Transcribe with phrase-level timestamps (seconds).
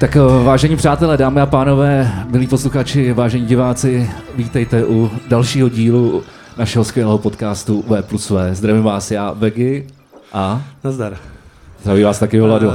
[0.00, 6.22] Tak eh, vážení přátelé, dámy a pánové, milí posluchači, vážení diváci, vítejte u dalšího dílu
[6.58, 8.54] našeho skvělého podcastu V plus V.
[8.54, 9.86] Zdravím vás já, Vegy
[10.32, 11.16] a Nazdar.
[11.80, 12.68] zdraví vás taky Vlado.
[12.68, 12.74] Uh,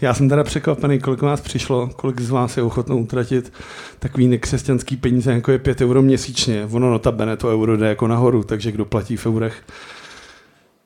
[0.00, 3.52] já jsem teda překvapený, kolik vás přišlo, kolik z vás je ochotno utratit
[3.98, 6.68] takový nekřesťanský peníze, jako je 5 euro měsíčně.
[6.70, 9.62] Ono notabene to euro jde jako nahoru, takže kdo platí v eurech.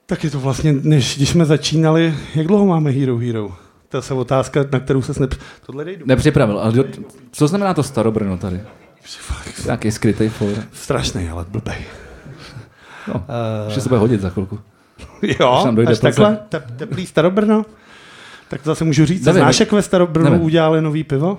[0.06, 3.52] Tak je to vlastně, než když jsme začínali, jak dlouho máme Hero Hero?
[4.00, 5.34] To je otázka, na kterou se snep...
[5.66, 6.06] Tohle dej do...
[6.06, 6.84] Nepřipravil, ale do,
[7.32, 8.60] co znamená to Starobrno tady?
[9.64, 10.48] Nějaký skrytý for.
[10.72, 11.76] Strašný, ale blbej.
[13.08, 14.58] No, Uh, že se bude hodit za chvilku.
[15.22, 16.00] jo, až place.
[16.00, 17.64] takhle, te, teplý Starobrno.
[18.48, 19.42] Tak to zase můžu říct, Nevím.
[19.42, 21.38] znáš, jak ve Starobrnu udělali nový pivo?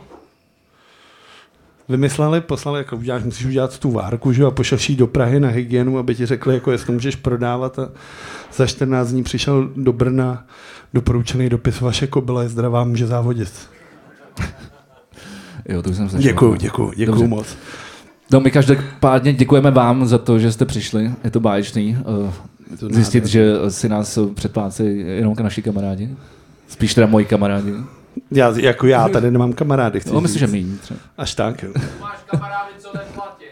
[1.89, 4.45] Vymysleli, poslali, jako uděláš, musíš udělat tu várku, že?
[4.45, 7.89] a pošel do Prahy na hygienu, aby ti řekli, jako jestli můžeš prodávat a
[8.53, 10.45] za 14 dní přišel do Brna
[10.93, 13.69] doporučený dopis, vaše kobila je zdravá, může závodit.
[15.69, 16.31] Jo, to už jsem slyšel.
[16.31, 17.27] Děkuju, děkuju, děkuju Dobře.
[17.27, 17.57] moc.
[18.31, 21.11] No my každopádně děkujeme vám za to, že jste přišli.
[21.23, 26.09] Je to báječný uh, zjistit, že si nás předplácejí jenom naši kamarádi.
[26.67, 27.73] Spíš teda moji kamarádi.
[28.31, 30.99] Já, jako já tady nemám kamarády, chci No, myslím, že méně třeba.
[31.17, 31.69] Až tak, jo.
[32.01, 33.45] Máš kamarády, co neplatí.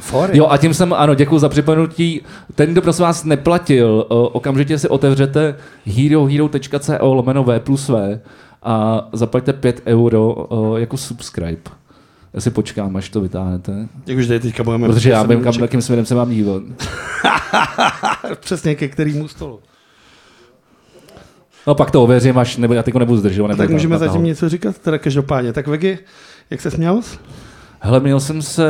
[0.00, 0.38] Fory.
[0.38, 2.20] Jo, a tím jsem, ano, děkuji za připomenutí.
[2.54, 8.20] Ten, kdo prosím vás neplatil, o, okamžitě si otevřete herohero.co lomeno V plus V
[8.62, 11.62] a zaplaťte 5 euro o, jako subscribe.
[12.34, 13.88] Já si počkám, až to vytáhnete.
[14.06, 14.88] Jak už tady teďka budeme...
[14.88, 16.62] Protože já vím, kam, jakým směrem se mám dívat.
[18.40, 19.60] Přesně ke kterému stolu.
[21.66, 23.48] No pak to ověřím, až nebudu, já teď nebudu zdržovat.
[23.48, 24.12] Tak nebudu můžeme tahat.
[24.12, 25.52] zatím něco říkat, teda každopádně.
[25.52, 25.98] Tak Vegy,
[26.50, 27.00] jak se směl?
[27.84, 28.66] Hele, měl jsem se,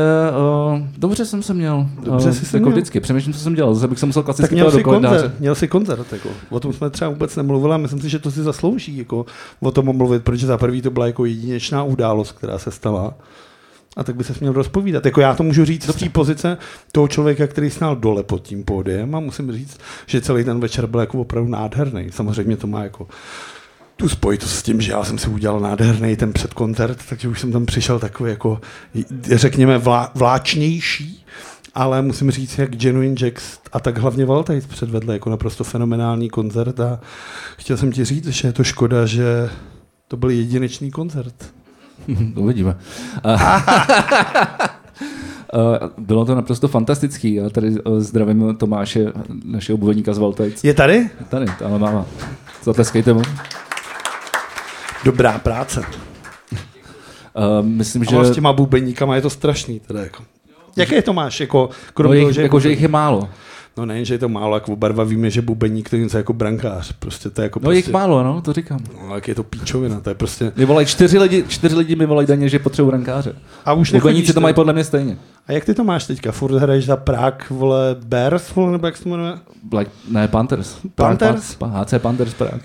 [0.73, 1.87] uh, dobře jsem se měl.
[2.05, 2.77] Dobře uh, jsi se jako měl.
[2.77, 5.41] vždycky, přemýšlím, co jsem dělal, zase bych se musel Tak klasicky měl ptát do koncert,
[5.41, 6.29] měl jsi koncert, jako.
[6.51, 9.27] o tom jsme třeba vůbec nemluvili a myslím si, že to si zaslouží jako,
[9.61, 13.15] o tom mluvit, protože za prvý to byla jako jedinečná událost, která se stala.
[13.97, 15.05] A tak by se měl rozpovídat.
[15.05, 16.59] Jako já to můžu říct z té pozice
[16.93, 20.86] toho člověka, který stál dole pod tím pódiem a musím říct, že celý ten večer
[20.86, 22.07] byl jako opravdu nádherný.
[22.11, 23.08] Samozřejmě to má jako
[23.97, 27.52] tu spojitost s tím, že já jsem si udělal nádherný ten předkoncert, takže už jsem
[27.52, 28.61] tam přišel takový jako,
[29.31, 31.25] řekněme, vlá, vláčnější,
[31.75, 36.81] ale musím říct, jak Genuine Jacks a tak hlavně Valtajc předvedli jako naprosto fenomenální koncert
[36.81, 37.01] a
[37.57, 39.51] chtěl jsem ti říct, že je to škoda, že
[40.08, 41.55] to byl jedinečný koncert.
[42.36, 42.77] Uvidíme.
[43.24, 43.40] Uh,
[45.98, 47.35] Bylo to naprosto fantastický.
[47.35, 49.13] Já tady uh, zdravím Tomáše,
[49.45, 50.64] našeho bubeníka z Valtajc.
[50.64, 51.11] Je tady?
[51.29, 52.07] Tady, ale máma.
[52.63, 53.18] Zatleskejte mu.
[53.20, 53.27] Uh,
[55.05, 55.83] Dobrá práce.
[57.63, 58.11] myslím, Že...
[58.11, 59.80] že, A s těma bubeníkama je to strašný.
[59.80, 60.23] Teda jako.
[60.77, 61.40] Jaké to máš?
[61.40, 63.29] Jako, no, krom toho, jich, že, jako, že jich je málo.
[63.77, 66.16] No nejen, že je to málo, jak oba dva víme, že bubeník to je něco
[66.16, 66.92] jako brankář.
[66.92, 68.78] Prostě to je jako No prostě, jich málo, no, to říkám.
[69.08, 70.52] No, jak je to píčovina, to je prostě...
[70.56, 73.36] My volají čtyři lidi, čtyři lidi mi volají denně, že potřebují rankáře.
[73.64, 75.18] A už Bubeníci nechodíš to mají podle mě stejně.
[75.46, 76.33] A jak ty to máš teďka?
[76.33, 79.33] Furt hraješ za Prague, vole, Bears, vole, nebo jak se to jmenuje?
[79.62, 80.77] Black, ne, Panthers.
[80.94, 81.56] Panthers?
[81.84, 82.60] HC Panthers Prague.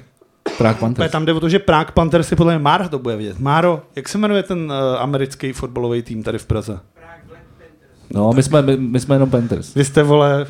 [0.58, 1.12] Prague To je Panthers.
[1.12, 3.40] tam jde o to, že Prague Panthers si podle mě Mára to bude vědět.
[3.40, 6.80] Máro, jak se jmenuje ten uh, americký fotbalový tým tady v Praze?
[8.14, 9.74] No, my jsme, my, my jsme jenom Panthers.
[9.76, 10.48] Vy jste, vole,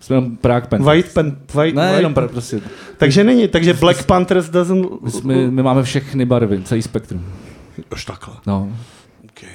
[0.00, 0.86] Jsme jenom Prague Panthers.
[0.86, 1.36] White Pen...
[1.54, 2.60] White, Ne, white, jenom pra- prostě.
[2.96, 5.02] Takže není, takže Black Panthers doesn't...
[5.02, 7.24] My, jsme, my máme všechny barvy, celý spektrum.
[7.92, 8.34] Už takhle.
[8.46, 8.68] No.
[9.30, 9.48] Okay.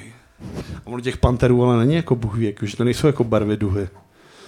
[0.76, 3.88] A ono těch panterů ale není jako jako, že to nejsou jako barvy duhy.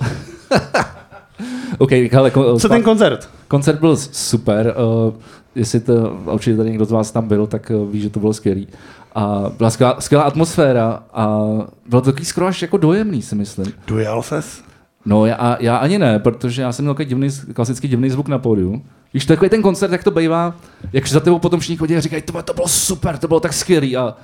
[1.79, 3.31] OK, ale ko, Co ten koncert?
[3.49, 4.75] koncert byl super.
[5.09, 5.15] Uh,
[5.55, 8.33] jestli to, určitě tady někdo z vás tam byl, tak uh, ví, že to bylo
[8.33, 8.69] skvělý.
[9.15, 11.39] A byla skvělá, skvělá atmosféra a
[11.87, 13.73] bylo to takový skoro až jako dojemný, si myslím.
[13.87, 14.63] Dojal ses?
[15.07, 18.39] No já, já ani ne, protože já jsem měl takový divný, klasický divný zvuk na
[18.39, 18.83] pódiu.
[19.15, 20.57] Víš, takový ten koncert, jak to bývá,
[20.93, 23.53] jak za tebou potom všichni chodí a říkají, to, to bylo super, to bylo tak
[23.53, 23.97] skvělý.
[23.97, 24.17] A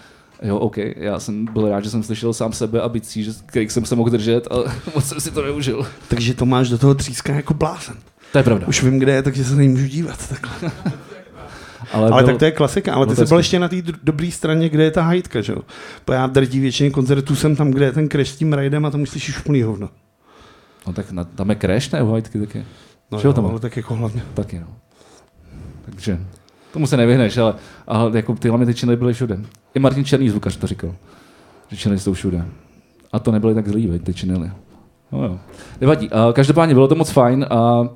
[0.42, 3.72] jo, OK, já jsem byl rád, že jsem slyšel sám sebe a bicí, že, kterých
[3.72, 5.86] jsem se mohl držet, ale moc jsem si to neužil.
[6.08, 7.96] Takže to máš do toho tříska jako blázen.
[8.32, 8.66] To je pravda.
[8.68, 10.28] Už vím, kde je, takže se nemůžu dívat.
[10.28, 10.70] Takhle.
[11.92, 14.30] Ale, Ale byl, tak to je klasika, ale ty jsi byl ještě na té dobré
[14.30, 15.58] straně, kde je ta hajtka, že jo?
[16.12, 18.98] Já drtí většině koncertů jsem tam, kde je ten crash s tím rajdem a to
[18.98, 19.88] musíš už úplný hovno.
[20.86, 22.02] No tak na, tam je crash, ne?
[22.02, 22.64] U Hajtky taky.
[23.12, 23.50] No Čeho jo, tam je?
[23.50, 24.22] ale tak jako hlavně.
[24.34, 24.66] Taky, no.
[25.84, 26.18] Takže
[26.72, 27.54] tomu se nevyhneš, ale,
[27.86, 29.38] ale jako ty hlavně ty činy byly všude.
[29.74, 30.94] I Martin Černý zvukař to říkal,
[31.68, 32.44] že činy jsou všude.
[33.12, 34.50] A to nebyly tak zlý, veď, ty činily.
[35.12, 35.38] No jo.
[35.80, 36.10] Nevadí.
[36.10, 37.88] Uh, každopádně bylo to moc fajn a uh,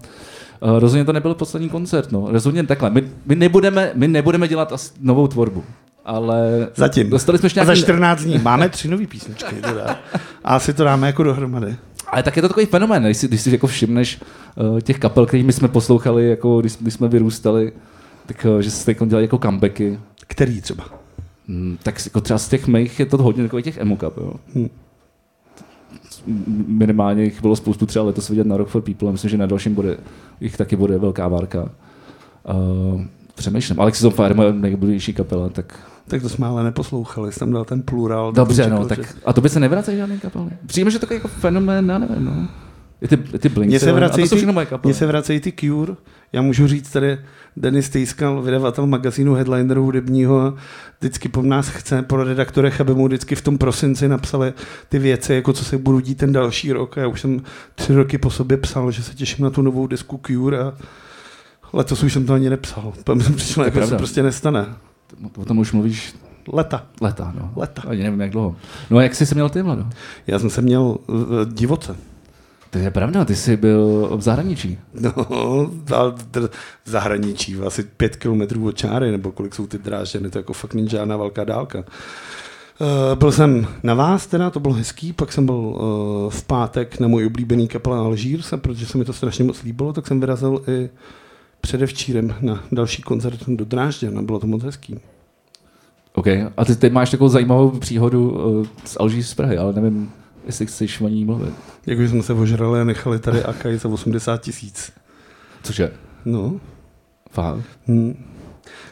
[0.60, 2.12] rozhodně to nebyl poslední koncert.
[2.12, 2.26] No.
[2.30, 2.90] Rozhodně takhle.
[2.90, 5.64] My, my, nebudeme, my nebudeme dělat as, novou tvorbu.
[6.04, 7.10] Ale Zatím.
[7.10, 8.38] dostali jsme ještě A za nějaký, 14 dní.
[8.38, 9.54] Máme tři nové písničky.
[9.54, 9.98] Teda.
[10.44, 11.76] A asi to dáme jako dohromady.
[12.08, 14.20] Ale tak je to takový fenomén, když si, když si jako všimneš
[14.56, 17.72] uh, těch kapel, kterými jsme poslouchali, jako když, když jsme vyrůstali,
[18.26, 20.00] tak uh, že se teď dělají jako comebacky.
[20.26, 20.84] Který třeba?
[21.48, 24.32] Mm, tak jako třeba z těch mých je to hodně takových těch emo cup, jo.
[24.54, 24.68] Hm.
[26.66, 29.46] Minimálně jich bylo spoustu třeba letos vidět na Rock for People a myslím, že na
[29.46, 29.96] dalším bude,
[30.40, 31.62] jich taky bude velká várka.
[31.62, 33.02] Uh,
[33.36, 33.80] přemýšlím.
[33.80, 35.78] Alexis on Fire je moje nejbližší kapela, tak
[36.08, 38.32] Tak to jsme ale neposlouchali, jsem dal ten plural.
[38.32, 40.50] dobře, tak jsem no, čekal, tak a to by se nevracejí žádný kapely.
[40.66, 42.48] Přijíme, že to je jako fenomén, já nevím, no.
[43.02, 44.70] I ty, i ty Blinks, Mně se a vracejí to jsou ty- všechno moje že-
[44.70, 44.88] kapely.
[44.90, 45.94] Mně se vracejí ty Cure.
[46.32, 47.18] Já můžu říct tady,
[47.56, 50.54] Denis Tejskal, vydavatel magazínu Headlineru hudebního, a
[51.00, 54.52] vždycky po nás chce, po redaktorech, aby mu vždycky v tom prosinci napsali
[54.88, 56.98] ty věci, jako co se budou dít ten další rok.
[56.98, 57.42] A já už jsem
[57.74, 60.72] tři roky po sobě psal, že se těším na tu novou desku Cure a
[61.72, 62.92] letos už jsem to ani nepsal.
[62.96, 64.66] Potom jsem přišel, jako se prostě nestane.
[65.36, 66.14] O tom už mluvíš
[66.52, 66.86] Leta.
[67.00, 67.52] leta, no.
[67.56, 67.82] Leta.
[67.88, 68.56] Ani nevím, jak dlouho.
[68.90, 69.86] No a jak jsi se měl ty, Vlado?
[70.26, 71.16] Já jsem se měl uh,
[71.52, 71.96] divoce.
[72.70, 74.78] To je pravda, ty jsi byl v zahraničí.
[74.94, 75.12] No,
[76.84, 80.74] v zahraničí, asi pět kilometrů od čáry, nebo kolik jsou ty drážděny, to jako fakt
[80.74, 81.78] není žádná velká dálka.
[81.78, 87.00] Uh, byl jsem na vás teda, to bylo hezký, pak jsem byl uh, v pátek
[87.00, 90.20] na můj oblíbený kapela Alžírs, a protože se mi to strašně moc líbilo, tak jsem
[90.20, 90.90] vyrazil i
[91.66, 95.00] předevčírem na další koncert do Drážďan a bylo to moc hezký.
[96.14, 96.26] OK.
[96.56, 100.10] A ty, ty máš takovou zajímavou příhodu uh, z Alží z Prahy, ale nevím,
[100.46, 101.54] jestli chceš o ní mluvit.
[101.86, 104.92] Jakože jsme se ožrali a nechali tady Akaj za 80 tisíc.
[105.62, 105.92] Cože?
[106.24, 106.60] No.
[107.30, 107.64] Fakt.
[107.88, 108.24] Hm.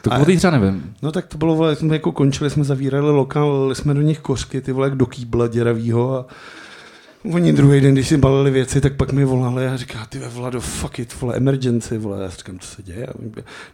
[0.01, 0.93] To A- třeba nevím.
[1.01, 4.61] No tak to bylo, vole, jsme jako končili, jsme zavírali lokál, jsme do nich kořky,
[4.61, 6.25] ty vole, jak do kýbla děravýho a
[7.33, 10.29] oni druhý den, když si balili věci, tak pak mi volali a říká, ty ve
[10.29, 13.07] Vlado, fuck it, vole, emergency, vole, já říkám, co se děje?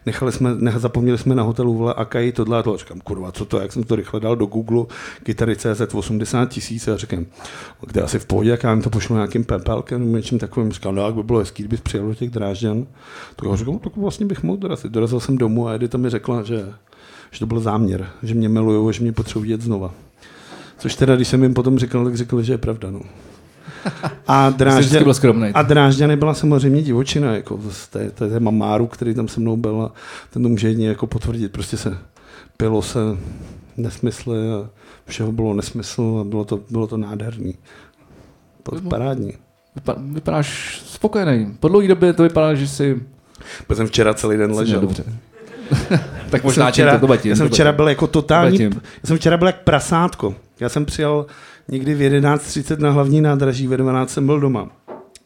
[0.06, 3.44] Nechali jsme, nech, zapomněli jsme na hotelu, vole, Akai, tohle a tohle, říkám, kurva, co
[3.44, 4.84] to, jak jsem to rychle dal do Google,
[5.22, 7.26] kytary CZ 80 tisíc a říkám,
[7.86, 10.94] kde asi v pohodě, jak já jim to pošlu nějakým pepelkem nebo něčím takovým, říkám,
[10.94, 12.86] no jak by bylo hezký, kdybys přijel do těch drážďan,
[13.36, 14.92] tak já říkám, no, tak vlastně bych mohl dorazit.
[14.92, 16.72] Dorazil jsem domů a Edita mi řekla, že
[17.32, 19.94] že to byl záměr, že mě milujou a že mě potřebují znova.
[20.78, 22.90] Což teda, když jsem jim potom říkal, tak řekli, že je pravda.
[22.90, 23.00] No.
[24.26, 25.50] A, Jsi vždycky Drážďan, byl skromný.
[25.54, 29.56] a Drážďany byla samozřejmě divočina, jako z té, té, té mamáru, který tam se mnou
[29.56, 29.92] byl a
[30.30, 31.52] ten to může jedině jako potvrdit.
[31.52, 31.98] Prostě se
[32.56, 32.98] pilo se
[33.76, 34.68] nesmysly a
[35.06, 37.54] všeho bylo nesmysl a bylo to, bylo to nádherný.
[38.70, 39.32] Bylo to parádní.
[39.80, 41.56] Vypa- vypadáš spokojený.
[41.60, 43.00] Po dlouhé době to vypadá, že jsi...
[43.68, 44.80] Byl jsem včera celý den ležel.
[44.80, 45.04] Dobře.
[46.30, 48.62] tak jsem možná včera, tím, to, to batím, já jsem to včera byl jako totální,
[48.62, 48.70] já
[49.04, 50.34] jsem včera byl jak prasátko.
[50.60, 51.26] Já jsem přijel
[51.68, 54.70] někdy v 11.30 na hlavní nádraží, ve 12 jsem byl doma.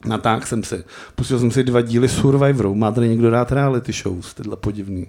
[0.07, 0.85] Natáhl jsem si.
[1.15, 2.75] Pustil jsem si dva díly Survivoru.
[2.75, 5.07] Má tady někdo rád reality shows, tyhle podivný.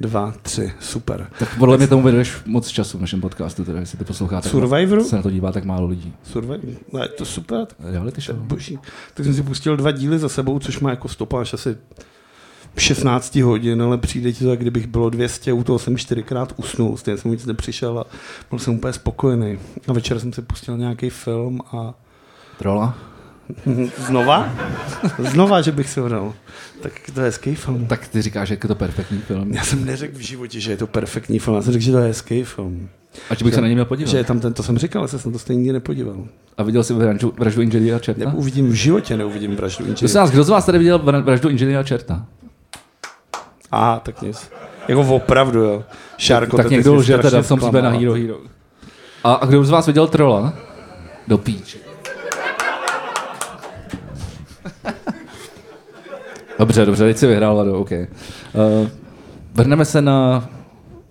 [0.00, 1.26] Dva, tři, super.
[1.38, 4.48] Tak podle mě tomu věnuješ moc času v našem podcastu, teda, jestli to posloucháte.
[4.48, 5.04] Survivoru?
[5.04, 6.14] Se na to dívá tak málo lidí.
[6.22, 6.74] Survivor?
[6.92, 7.66] No, je to super.
[7.80, 8.36] Reality show.
[8.36, 8.78] Boží.
[9.14, 11.76] Tak jsem si pustil dva díly za sebou, což má jako stopáž asi
[12.78, 16.96] 16 hodin, ale přijde ti to, jak kdybych bylo 200, u toho jsem čtyřikrát usnul,
[16.96, 18.04] stejně jsem nic nepřišel a
[18.50, 19.58] byl jsem úplně spokojený.
[19.88, 21.94] A večer jsem si pustil nějaký film a
[22.58, 22.98] Trola?
[24.06, 24.52] znova?
[25.18, 26.34] Znova, že bych se dal.
[26.82, 27.86] Tak to je hezký film.
[27.86, 29.52] Tak ty říkáš, že je to perfektní film.
[29.52, 31.98] Já jsem neřekl v životě, že je to perfektní film, já jsem řekl, že to
[31.98, 32.88] je hezký film.
[33.30, 34.10] A že bych se na něj měl podívat.
[34.10, 36.16] Že je tam ten, to jsem říkal, ale jsem to stejně nikdy nepodíval.
[36.58, 38.24] A viděl jsi vraždu, vraždu inženýra Čerta?
[38.24, 40.20] Jak uvidím v životě, neuvidím vraždu Prosím inženýra.
[40.20, 42.26] vás, kdo z vás tady viděl vra- vraždu inženýra Čerta?
[43.72, 44.50] A tak nic.
[44.88, 45.84] Jako opravdu, jo.
[46.18, 47.90] Šárko, tak někdo lže teda v tom případě na.
[47.90, 48.36] Hero Hero.
[49.24, 50.52] A, a kdo z vás viděl Trola?
[51.28, 51.76] Do píč.
[56.58, 57.90] dobře, dobře, teď si vyhrál, Lado, OK.
[57.90, 57.98] Uh,
[59.54, 60.48] vrhneme se na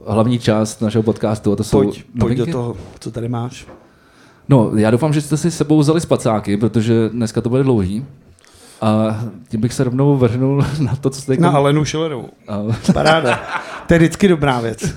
[0.07, 3.67] hlavní část našeho podcastu a to jsou Pojď, pojď do toho, co tady máš.
[4.49, 8.05] No, já doufám, že jste si sebou vzali spacáky, protože dneska to bude dlouhý.
[8.81, 9.19] A
[9.49, 12.29] tím bych se rovnou vrhnul na to, co jste Na Alenu Schillerovou.
[12.47, 12.59] A-
[12.93, 13.39] Paráda.
[13.87, 14.95] To je vždycky dobrá věc.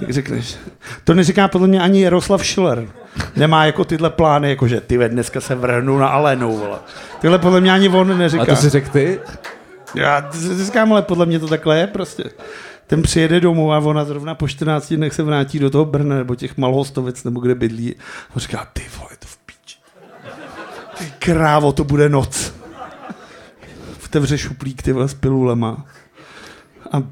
[0.00, 0.56] Jak řekneš.
[1.04, 2.88] To neříká podle mě ani Jaroslav Schiller.
[3.36, 6.78] Nemá jako tyhle plány, jako že ty ve dneska se vrhnu na Alenu, vole.
[7.20, 8.42] Tyhle podle mě ani on neříká.
[8.42, 9.20] A to si řekl ty?
[9.94, 10.30] Já
[10.64, 12.24] říkám, ale podle mě to takhle je prostě.
[12.86, 16.34] Ten přijede domů a ona zrovna po 14 dnech se vrátí do toho Brna nebo
[16.34, 17.94] těch Malhostovic nebo kde bydlí.
[18.36, 19.78] A říká, ty vole, to v píči.
[20.98, 22.52] Ty krávo, to bude noc.
[24.16, 25.84] Otevře šuplík ty vole s pilulema.
[26.92, 27.02] A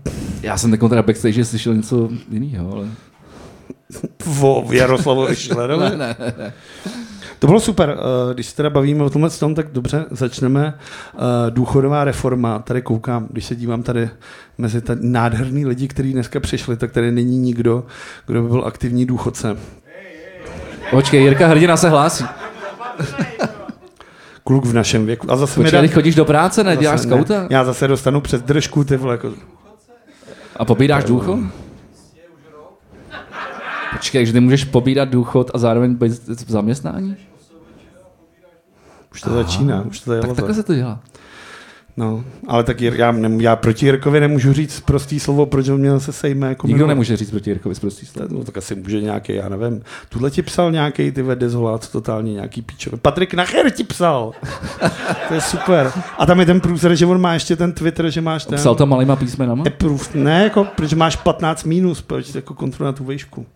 [0.43, 2.89] Já jsem takovou teda backstage slyšel něco jiného, ale...
[4.41, 5.85] o Jaroslavovi Schillerovi.
[5.85, 6.53] Ne, ne, ne.
[7.39, 7.99] To bylo super.
[8.31, 10.75] Eh, Když se teda bavíme o tomhle tom, tak dobře, začneme.
[11.15, 14.11] Eh, Důchodová reforma, tady koukám, když se dívám tady
[14.59, 17.85] mezi ta nádherný lidi, kteří dneska přišli, tak tady není nikdo,
[18.27, 19.57] kdo by byl aktivní důchodce.
[20.91, 22.25] Počkej, Jirka Hrdina se hlásí.
[24.45, 25.31] Kluk v našem věku.
[25.31, 26.77] A zase mi Počkej, dá- teď chodíš do práce, ne?
[26.77, 27.47] Děláš skauta?
[27.51, 29.33] Já zase dostanu přes držku, ty vole, jako...
[30.57, 31.39] A pobíráš důchod?
[33.93, 36.13] Počkej, že ty můžeš pobírat důchod a zároveň být
[36.47, 37.17] v zaměstnání?
[39.13, 41.01] Už to začíná, už to Tak takhle se to dělá.
[41.97, 46.01] No, ale tak já, nem, já proti Jirkovi nemůžu říct prostý slovo, proč on měl
[46.01, 46.89] se sejme jako Nikdo jmenovat.
[46.89, 48.31] nemůže říct proti Jirkovi prostý slov.
[48.31, 49.83] No, tak asi může nějaký, já nevím.
[50.09, 52.97] Tuhle ti psal nějaký ty dezolát, totálně nějaký píčo.
[52.97, 54.33] Patrik Nacher ti psal.
[55.29, 55.93] to je super.
[56.19, 58.59] A tam je ten průzer, že on má ještě ten Twitter, že máš ten...
[58.59, 59.65] Psal to malýma písmenama?
[59.67, 60.05] Approve.
[60.15, 63.47] Ne, jako, protože máš 15 minus, proč jako kontrola tu vejšku.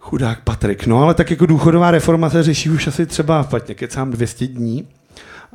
[0.00, 0.86] Chudák Patrik.
[0.86, 4.84] No ale tak jako důchodová reforma se řeší už asi třeba, patně kecám 200 dní.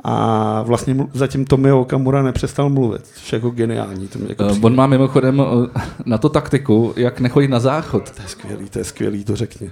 [0.04, 4.08] A vlastně zatím Tomio Okamura nepřestal mluvit, což je jako geniální.
[4.08, 5.66] To jako Uh, on má mimochodem uh,
[6.06, 8.10] na to taktiku, jak nechodit na záchod.
[8.10, 9.70] To je skvělý, to je skvělý, to řekni.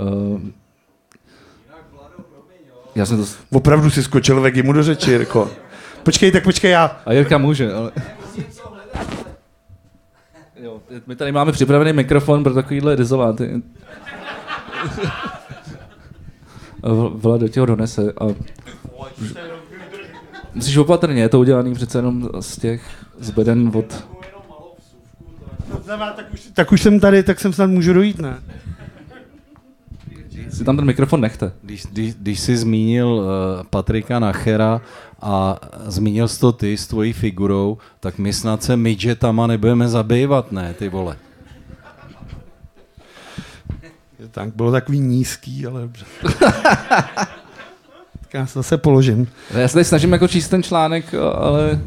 [0.00, 0.40] Uh,
[2.94, 3.24] já jsem to...
[3.52, 5.50] Opravdu si skočil Vegimu do řeči, Jirko.
[6.02, 7.00] Počkej, tak počkej já.
[7.06, 7.92] A Jirka může, ale...
[10.56, 13.62] Jo, my tady máme připravený mikrofon pro takovýhle dezoláty.
[16.82, 18.24] A Vl- Vlad do těho donese a...
[20.54, 22.82] Musíš opatrně, je to udělaný přece jenom z těch
[23.18, 24.06] zbeden od...
[26.16, 28.42] Tak už, tak už jsem tady, tak jsem snad můžu dojít, ne?
[30.50, 31.52] Si tam ten mikrofon nechte.
[31.62, 33.26] Když, když, když jsi zmínil uh,
[33.70, 34.80] Patrika Nachera
[35.20, 40.52] a zmínil jsi to ty s tvojí figurou, tak my snad se midgetama nebudeme zabývat,
[40.52, 41.16] ne, ty vole.
[44.30, 46.04] Tak bylo takový nízký, ale dobře.
[48.34, 49.28] tak já se zase položím.
[49.50, 51.80] Já se tady snažím jako číst ten článek, ale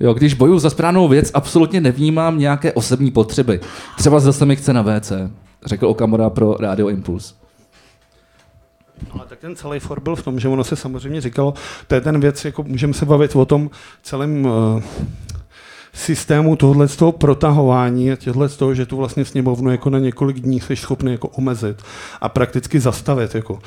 [0.00, 3.60] jo, když bojuju za správnou věc, absolutně nevnímám nějaké osobní potřeby.
[3.98, 5.12] Třeba zase mi chce na WC,
[5.66, 7.34] řekl Okamura pro Radio Impuls.
[9.10, 11.54] Ale tak ten celý for byl v tom, že ono se samozřejmě říkalo,
[11.86, 13.70] to je ten věc, jako můžeme se bavit o tom
[14.02, 14.82] celém uh,
[15.92, 19.98] systému tohle z toho protahování a těhle z toho, že tu vlastně sněmovnu jako na
[19.98, 21.82] několik dní jsi schopný jako omezit
[22.20, 23.34] a prakticky zastavit.
[23.34, 23.58] Jako.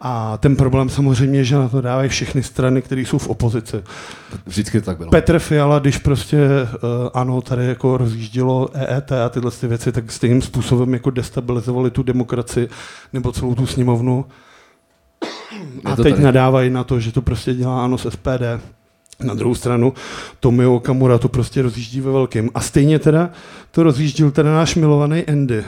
[0.00, 3.82] A ten problém samozřejmě, že na to dávají všechny strany, které jsou v opozici.
[4.46, 5.10] Vždycky to tak bylo.
[5.10, 10.12] Petr Fiala, když prostě uh, ano, tady jako rozjíždělo EET a tyhle ty věci, tak
[10.12, 12.68] stejným způsobem jako destabilizovali tu demokracii
[13.12, 14.24] nebo celou tu sněmovnu.
[15.84, 16.22] A teď tady.
[16.22, 18.42] nadávají na to, že to prostě dělá ANO z SPD.
[19.24, 19.92] Na druhou stranu
[20.40, 22.48] Tomio Okamura to prostě rozjíždí ve velkém.
[22.54, 23.30] A stejně teda
[23.70, 25.64] to rozjíždil teda náš milovaný Andy.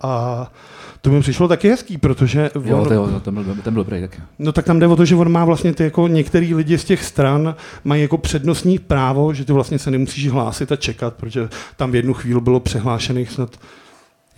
[0.00, 0.52] A
[1.00, 4.00] to mi přišlo taky hezký, protože Jo, on- to, jo, ten byl, ten byl dobrý
[4.00, 4.18] taky.
[4.38, 6.84] No tak tam jde o to, že on má vlastně ty jako některý lidi z
[6.84, 11.48] těch stran mají jako přednostní právo, že ty vlastně se nemusíš hlásit a čekat, protože
[11.76, 13.56] tam v jednu chvíli bylo přehlášených snad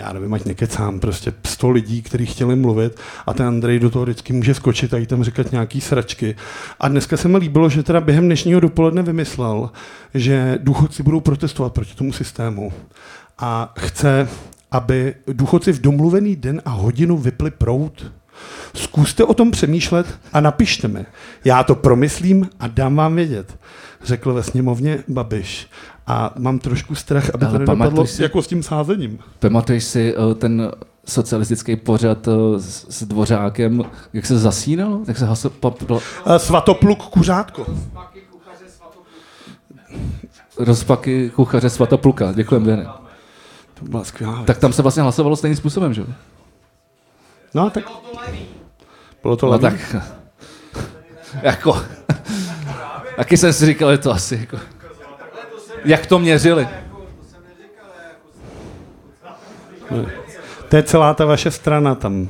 [0.00, 4.04] já nevím, ať nekecám, prostě 100 lidí, kteří chtěli mluvit a ten Andrej do toho
[4.04, 6.36] vždycky může skočit a jí tam říkat nějaký sračky.
[6.80, 9.70] A dneska se mi líbilo, že teda během dnešního dopoledne vymyslel,
[10.14, 12.72] že důchodci budou protestovat proti tomu systému
[13.38, 14.28] a chce,
[14.70, 18.12] aby důchodci v domluvený den a hodinu vypli prout.
[18.74, 21.06] Zkuste o tom přemýšlet a napište mi.
[21.44, 23.58] Já to promyslím a dám vám vědět,
[24.04, 25.68] řekl ve sněmovně Babiš.
[26.10, 29.18] A mám trošku strach, aby Ale to nedopadlo si- jako s tím sázením.
[29.38, 30.70] Pamatuješ si eh, ten
[31.04, 35.00] socialistický pořad eh, s, s Dvořákem, jak se zasínalo?
[35.08, 37.66] Jak se haso, pa, pa, A Svatopluk kuřátko.
[40.58, 42.32] Rozpaky kuchaře Svatopluka.
[42.32, 42.84] Děkujeme, Dene.
[43.74, 44.46] To byla skvělá věc.
[44.46, 46.06] Tak tam se vlastně hlasovalo stejným způsobem, že jo?
[47.54, 48.38] No, tak Bylo to levý.
[49.22, 49.62] bylo to No levý.
[49.62, 49.96] tak,
[51.42, 51.82] jako,
[53.16, 54.56] taky jsem si říkal, že to asi jako,
[55.84, 56.68] jak to měřili?
[60.68, 62.28] To je celá ta vaše strana tam.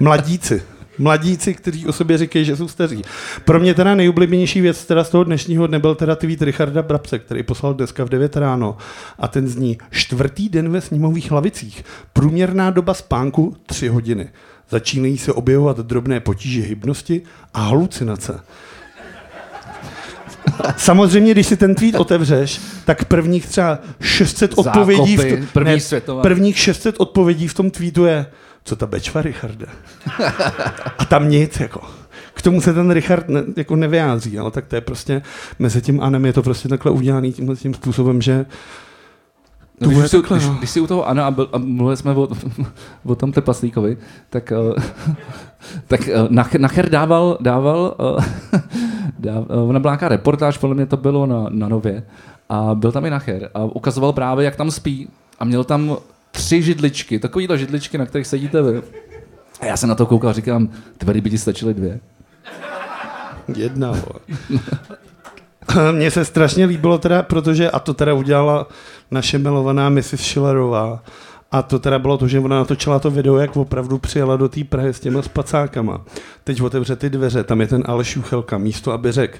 [0.00, 0.62] Mladíci.
[0.98, 3.02] Mladíci, kteří o sobě říkají, že jsou staří.
[3.44, 7.18] Pro mě teda nejoblíbenější věc teda z toho dnešního dne byl teda tweet Richarda Brabce,
[7.18, 8.76] který poslal dneska v 9 ráno.
[9.18, 11.84] A ten zní čtvrtý den ve sněmových lavicích.
[12.12, 14.28] Průměrná doba spánku 3 hodiny.
[14.70, 17.22] Začínají se objevovat drobné potíže hybnosti
[17.54, 18.40] a halucinace.
[20.76, 25.16] Samozřejmě, když si ten tweet otevřeš, tak prvních třeba 600 odpovědí...
[25.16, 26.22] Zákopy, v první světová.
[26.22, 28.26] Prvních 600 odpovědí v tom tweetu je,
[28.64, 29.66] co ta bečva, Richarde?
[30.98, 31.80] A tam nic, jako.
[32.34, 35.22] K tomu se ten Richard ne, jako nevyjádří, ale tak to je prostě,
[35.58, 38.46] mezi tím Anem je to prostě takhle udělaný tímhle tím způsobem, že
[39.80, 40.54] No, To když, bude si, takhle, když, no.
[40.54, 42.28] když si u toho ano a, byl, a mluvili jsme o,
[43.04, 43.96] o tom Trpaslíkovi,
[44.30, 44.74] tak, uh,
[45.86, 48.14] tak uh, Nach- Nacher dával, dával, dáv,
[48.52, 48.80] uh,
[49.48, 52.02] ona byla nějaká reportáž, podle mě to bylo na, na Nově,
[52.48, 55.08] a byl tam i Nacher a ukazoval právě, jak tam spí
[55.38, 55.96] a měl tam
[56.30, 58.82] tři židličky, takovýhle židličky, na kterých sedíte vy.
[59.60, 60.68] A já jsem na to koukal a říkám,
[60.98, 62.00] tvé by ti stačily dvě.
[63.54, 63.92] jedna.
[65.92, 68.66] Mně se strašně líbilo teda, protože, a to teda udělala
[69.10, 70.14] naše milovaná Mrs.
[70.14, 71.02] Schillerová,
[71.52, 74.64] A to teda bylo to, že ona natočila to video, jak opravdu přijela do té
[74.64, 76.00] Prahy s těma spacákama.
[76.44, 79.38] Teď otevře ty dveře, tam je ten Aleš Juchelka, místo, aby řekl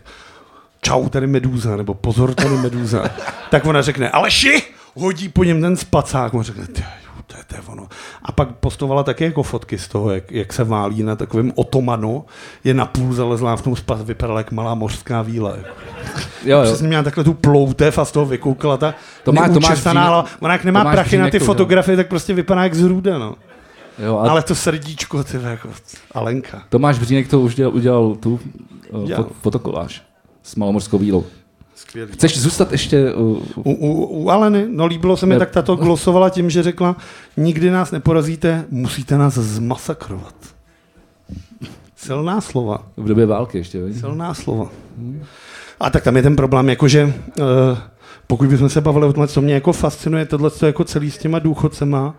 [0.86, 3.04] čau, tady medúza, nebo pozor, tady medúza.
[3.50, 4.62] tak ona řekne, Aleši,
[4.94, 6.34] hodí po něm ten spacák.
[6.34, 7.88] On řekne, ty, jo, to je, to je ono.
[8.28, 12.24] A pak postovala také jako fotky z toho, jak, jak se válí na takovém otomanu,
[12.64, 15.56] je napůl zalezlá v tom spas, vypadala jak malá mořská víla.
[15.56, 16.62] Jo, jo.
[16.62, 20.24] Přesně měla takhle tu ploutev a z toho vykoukala ta To má- to máš hlava.
[20.40, 21.46] Ona jak nemá prachy na ty Bříneku, jo.
[21.46, 23.34] fotografie, tak prostě vypadá jak zrůda, no.
[23.98, 25.68] jo a Ale to srdíčko, ty jako
[26.12, 26.62] Alenka.
[26.68, 28.40] Tomáš Břínek to už dělal, udělal tu
[28.90, 29.26] uh, Dělal.
[29.42, 30.02] fotokoláž
[30.42, 31.24] s malomorskou vílou.
[31.96, 32.12] Skvělý.
[32.12, 35.38] Chceš zůstat ještě uh, U, u, u Aleny, no líbilo se mi, Ne.
[35.38, 36.96] tak tato glosovala tím, že řekla,
[37.36, 40.34] nikdy nás neporazíte, musíte nás zmasakrovat.
[41.96, 44.00] Silná slova, v době války ještě, viď?
[44.00, 44.68] silná slova.
[45.80, 47.44] A tak tam je ten problém, jakože uh,
[48.26, 51.38] pokud bychom se bavili o tomhle, co mě jako fascinuje, tohle jako celý s těma
[51.38, 52.14] důchodcema,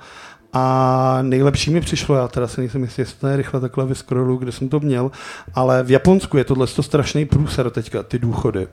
[0.53, 4.37] a nejlepší mi přišlo, já teda se nejsem jistý, jestli to je rychle takhle vyskrolu,
[4.37, 5.11] kde jsem to měl,
[5.53, 8.67] ale v Japonsku je tohle strašný průser teďka, ty důchody.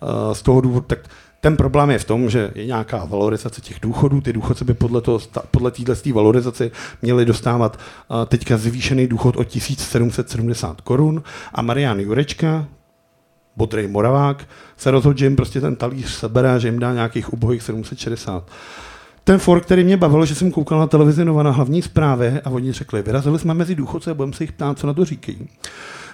[0.00, 0.98] Uh, z toho důvodu, tak
[1.40, 5.00] ten problém je v tom, že je nějaká valorizace těch důchodů, ty důchodce by podle,
[5.00, 6.70] toho, podle této valorizaci
[7.02, 11.22] měli dostávat uh, teďka zvýšený důchod o 1770 korun
[11.54, 12.66] a Marian Jurečka,
[13.56, 17.62] Bodrej Moravák, se rozhodl, že jim prostě ten talíř sebere že jim dá nějakých ubohých
[17.62, 18.50] 760.
[19.24, 22.50] Ten for, který mě bavil, že jsem koukal na televizi Nova na hlavní zprávě a
[22.50, 25.48] oni řekli, vyrazili jsme mezi důchodce a budeme se jich ptát, co na to říkají.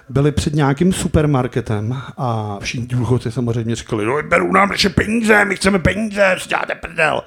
[0.09, 5.55] Byli před nějakým supermarketem a všichni důchodci samozřejmě říkali, no berou nám naše peníze, my
[5.55, 7.21] chceme peníze, děláte prdel.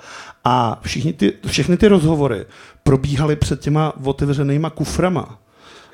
[0.45, 2.47] A všichni ty, všechny ty rozhovory
[2.83, 5.39] probíhaly před těma otevřenýma kuframa.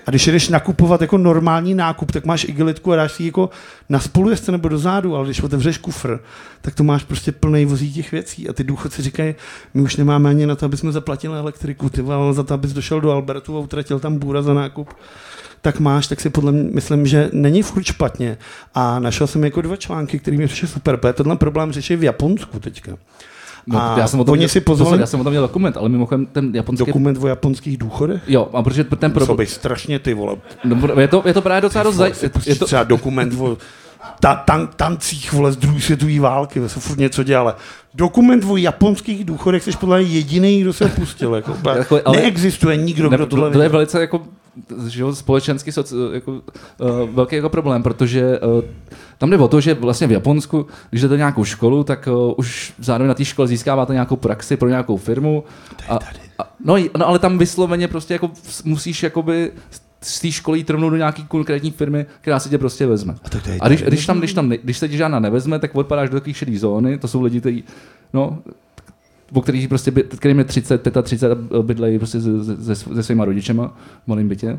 [0.06, 3.50] A když jdeš nakupovat jako normální nákup, tak máš igelitku a dáš si jako
[3.88, 6.18] na spolujezdce nebo do zádu, ale když otevřeš kufr,
[6.62, 8.48] tak to máš prostě plný vozí těch věcí.
[8.48, 9.34] A ty důchodci říkají,
[9.74, 13.00] my už nemáme ani na to, aby jsme zaplatili elektriku, ty za to, abys došel
[13.00, 14.88] do Albertu a utratil tam bůra za nákup
[15.64, 18.38] tak máš, tak si podle mě myslím, že není furt špatně.
[18.74, 22.60] A našel jsem jako dva články, které mi super, protože tenhle problém řeší v Japonsku
[22.60, 22.96] teďka.
[23.66, 25.00] No, A já jsem o tom oni měl, si pozvali...
[25.00, 26.86] já jsem o tom měl dokument, ale mimochodem ten japonský...
[26.86, 28.22] Dokument o japonských důchodech?
[28.26, 29.36] Jo, a protože ten problém...
[29.36, 30.36] být strašně ty vole.
[30.64, 31.96] No, je, to, je to právě docela dost...
[31.96, 32.12] Zaj...
[32.46, 33.56] je to, třeba dokument o
[34.20, 37.56] ta, tan, tancích vole, z druhé světové války, se furt něco dělá.
[37.94, 41.34] Dokument o japonských důchodech jsi podle mě jediný, kdo se pustil.
[41.34, 44.22] Jako, Jako, ale- Neexistuje nikdo, ne, kdo tohle to je velice jako
[44.86, 46.40] že jo, společenský soci, jako, uh,
[47.10, 48.64] velký jako problém, protože uh,
[49.18, 52.72] tam jde o to, že vlastně v Japonsku, když jdete nějakou školu, tak uh, už
[52.78, 55.44] zároveň na té škole získáváte nějakou praxi pro nějakou firmu.
[55.88, 55.98] A,
[56.38, 58.30] a, no, no, ale tam vysloveně prostě jako
[58.64, 59.52] musíš jakoby
[60.04, 63.14] z té školy jít rovnou do nějaký konkrétní firmy, která se tě prostě vezme.
[63.24, 65.74] A to je A když, když, tam, když, tam, když se ti žádná nevezme, tak
[65.74, 67.64] odpadáš do takové šedé zóny, to jsou lidi, kteří,
[68.12, 68.38] no,
[69.32, 73.24] o kterých prostě, by- kterým je 30, 35 a bydlejí prostě se, se, se svýma
[73.24, 73.68] rodičema
[74.04, 74.58] v malém bytě.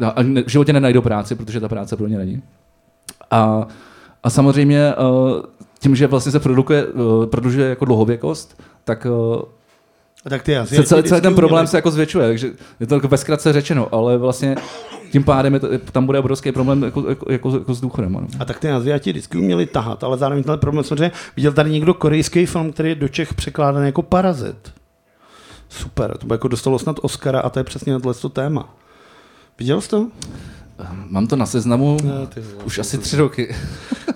[0.00, 2.42] A v životě nenajdou práci, protože ta práce pro ně není.
[3.30, 3.66] A,
[4.22, 5.42] a samozřejmě eh,
[5.78, 9.44] tím, že vlastně se produkuje, eh, prodlužuje jako dlouhověkost, tak eh,
[10.30, 13.08] tak ty se Aziati celý, celý ten problém se jako zvětšuje, takže je to jako
[13.08, 14.56] ve zkratce řečeno, ale vlastně
[15.12, 18.16] tím pádem je to, tam bude obrovský problém jako, jako, jako, jako s důchodem.
[18.16, 18.26] Ano.
[18.40, 21.94] A tak ty Aziati vždycky uměli tahat, ale zároveň tenhle problém samozřejmě viděl tady někdo
[21.94, 24.72] korejský film, který je do Čech překládaný jako Parazit.
[25.68, 28.74] Super, to by jako dostalo snad Oscara a to je přesně na tohle téma.
[29.58, 30.06] Viděl jsi to?
[31.08, 32.64] Mám to na seznamu Ne, ty vole.
[32.64, 33.54] už asi tři roky.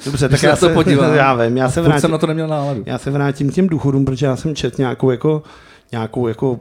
[0.04, 1.14] Dobře, tak se já na to se, podívám.
[1.14, 2.82] já vím, já se Furt vrátím, jsem na to neměl náladu.
[2.86, 5.42] já se vrátím k těm důchodům, protože já jsem čet nějakou jako,
[5.92, 6.60] nějakou jako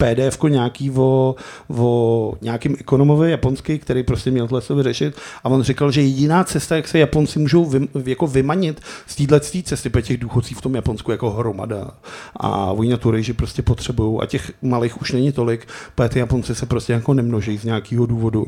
[0.00, 1.34] PDF nějaký o,
[1.68, 6.76] o nějakým ekonomovi japonský, který prostě měl tohle vyřešit a on říkal, že jediná cesta,
[6.76, 10.74] jak se Japonci můžou vy, jako vymanit z téhle cesty, protože těch důchodcí v tom
[10.74, 11.90] Japonsku jako hromada
[12.36, 16.18] a oni na tu reži prostě potřebují a těch malých už není tolik, protože ty
[16.18, 18.46] Japonci se prostě jako nemnoží z nějakého důvodu.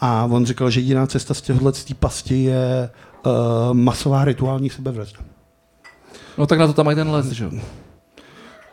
[0.00, 2.90] A on říkal, že jediná cesta z těchto pasti je
[3.26, 3.32] uh,
[3.72, 5.20] masová rituální sebevražda.
[6.38, 7.50] No tak na to tam mají ten les, že jo?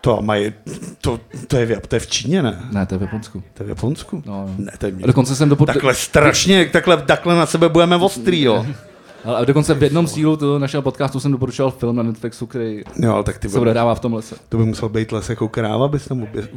[0.07, 0.53] To mají,
[1.01, 2.59] to, to, je, v, to je v Číně, ne?
[2.71, 3.43] Ne, to je v Japonsku.
[3.53, 4.23] To je v Japonsku?
[4.25, 4.53] No, no.
[4.57, 5.07] Ne, to je mě.
[5.07, 5.65] dokonce jsem dopod...
[5.65, 8.65] Takhle strašně, takhle, takhle na sebe budeme ostrý, jo.
[9.25, 12.81] Ale dokonce v jednom z dílů toho našeho podcastu jsem doporučoval film na Netflixu, který
[12.95, 14.35] Jo, ale tak ty se odehrává v tom lese.
[14.49, 16.47] to by musel být les jako kráva, aby se tam obě,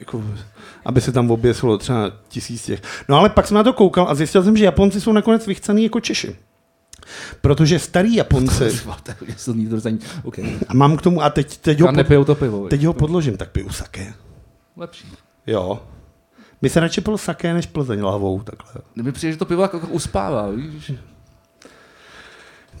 [0.00, 0.22] jako,
[0.84, 2.82] aby se tam oběsilo třeba tisíc těch.
[3.08, 5.82] No ale pak jsem na to koukal a zjistil jsem, že Japonci jsou nakonec vychcený
[5.84, 6.36] jako Češi.
[7.40, 8.64] Protože starý Japonci.
[10.22, 10.58] Okay.
[10.68, 12.68] a mám k tomu, a teď, teď, ho, pod, to pivo.
[12.68, 14.14] teď ho podložím, tak piju saké.
[14.76, 15.12] Lepší.
[15.46, 15.82] Jo.
[16.62, 18.82] My se radši pil saké než Plzeň hlavou, takhle.
[18.94, 20.92] Mně přijde, že to pivo jako, jako uspává, víš?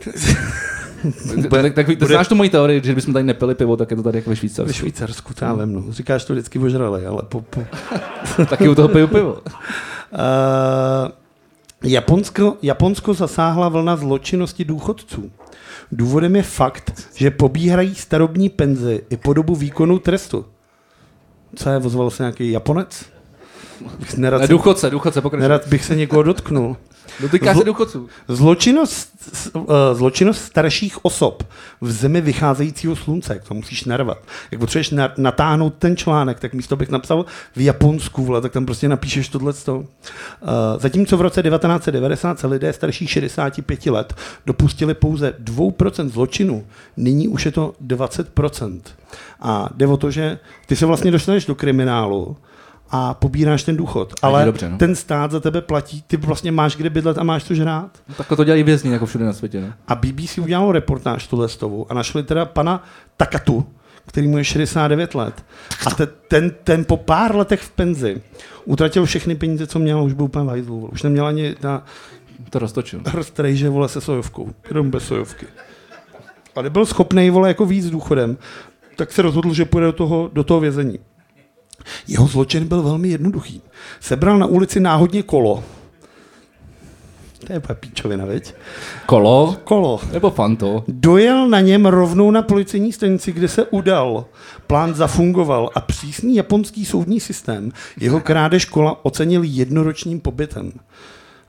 [1.50, 3.96] tak, tak, tak bude- znáš tu moji teorii, že kdybychom tady nepili pivo, tak je
[3.96, 4.72] to tady jako ve Ve Švýcarsku.
[4.72, 5.92] Švýcarsku, to já vím, no.
[5.92, 7.64] Říkáš to vždycky ožralej, ale po, po,
[8.48, 9.32] Taky u toho piju pivo.
[9.32, 9.40] Uh,
[11.84, 15.30] Japonsko, Japonsko zasáhla vlna zločinnosti důchodců.
[15.92, 20.44] Důvodem je fakt, že pobíhají starobní penzi i po dobu výkonu trestu.
[21.56, 23.04] Co je, ozval se nějaký Japonec?
[23.98, 25.42] Bych nerad, Ne, důchodce, důchodce, pokračuj.
[25.42, 26.76] nerad bych se někoho dotknul.
[27.20, 28.08] Dotýká se Zlo- důchodců.
[28.28, 29.08] Zločinnost,
[29.52, 31.42] uh, zločinnost starších osob
[31.80, 34.18] v zemi vycházejícího slunce, jak to musíš narvat.
[34.50, 37.24] Jak potřebuješ na, natáhnout ten článek, tak místo bych napsal
[37.56, 39.52] v Japonsku, vole, tak tam prostě napíšeš tohle.
[39.68, 39.78] Uh,
[40.78, 44.14] zatímco v roce 1990 se lidé starší 65 let
[44.46, 48.80] dopustili pouze 2% zločinu, nyní už je to 20%.
[49.40, 52.36] A jde o to, že ty se vlastně dostaneš do kriminálu,
[52.96, 54.14] a pobíráš ten důchod.
[54.22, 54.78] Ale dobře, no.
[54.78, 57.90] ten stát za tebe platí, ty vlastně máš kde bydlet a máš co žrát.
[58.08, 59.60] No, tak to dělají vězni, jako všude na světě.
[59.60, 59.74] Ne?
[59.88, 62.82] A BBC udělalo reportáž tuhle stovu a našli teda pana
[63.16, 63.66] Takatu,
[64.06, 65.44] který mu je 69 let.
[65.86, 68.22] A te, ten, ten po pár letech v penzi
[68.64, 70.88] utratil všechny peníze, co měl, už byl úplně vajzlu.
[70.92, 71.84] Už neměl ani na
[72.50, 73.00] To roztočil.
[73.06, 74.50] hrst rejže, vole, se sojovkou.
[74.68, 75.46] Jenom bez sojovky.
[76.56, 78.36] A nebyl schopný, vole, jako víc s důchodem,
[78.96, 80.98] tak se rozhodl, že půjde do toho, do toho vězení.
[82.08, 83.62] Jeho zločin byl velmi jednoduchý.
[84.00, 85.64] Sebral na ulici náhodně kolo.
[87.46, 88.54] To je úplně píčovina, veď?
[89.06, 90.00] Kolo Kolo.
[90.12, 90.84] nebo fanto?
[90.88, 94.24] Dojel na něm rovnou na policejní stanici, kde se udal.
[94.66, 100.72] Plán zafungoval a přísný japonský soudní systém jeho krádež kola ocenil jednoročním pobytem.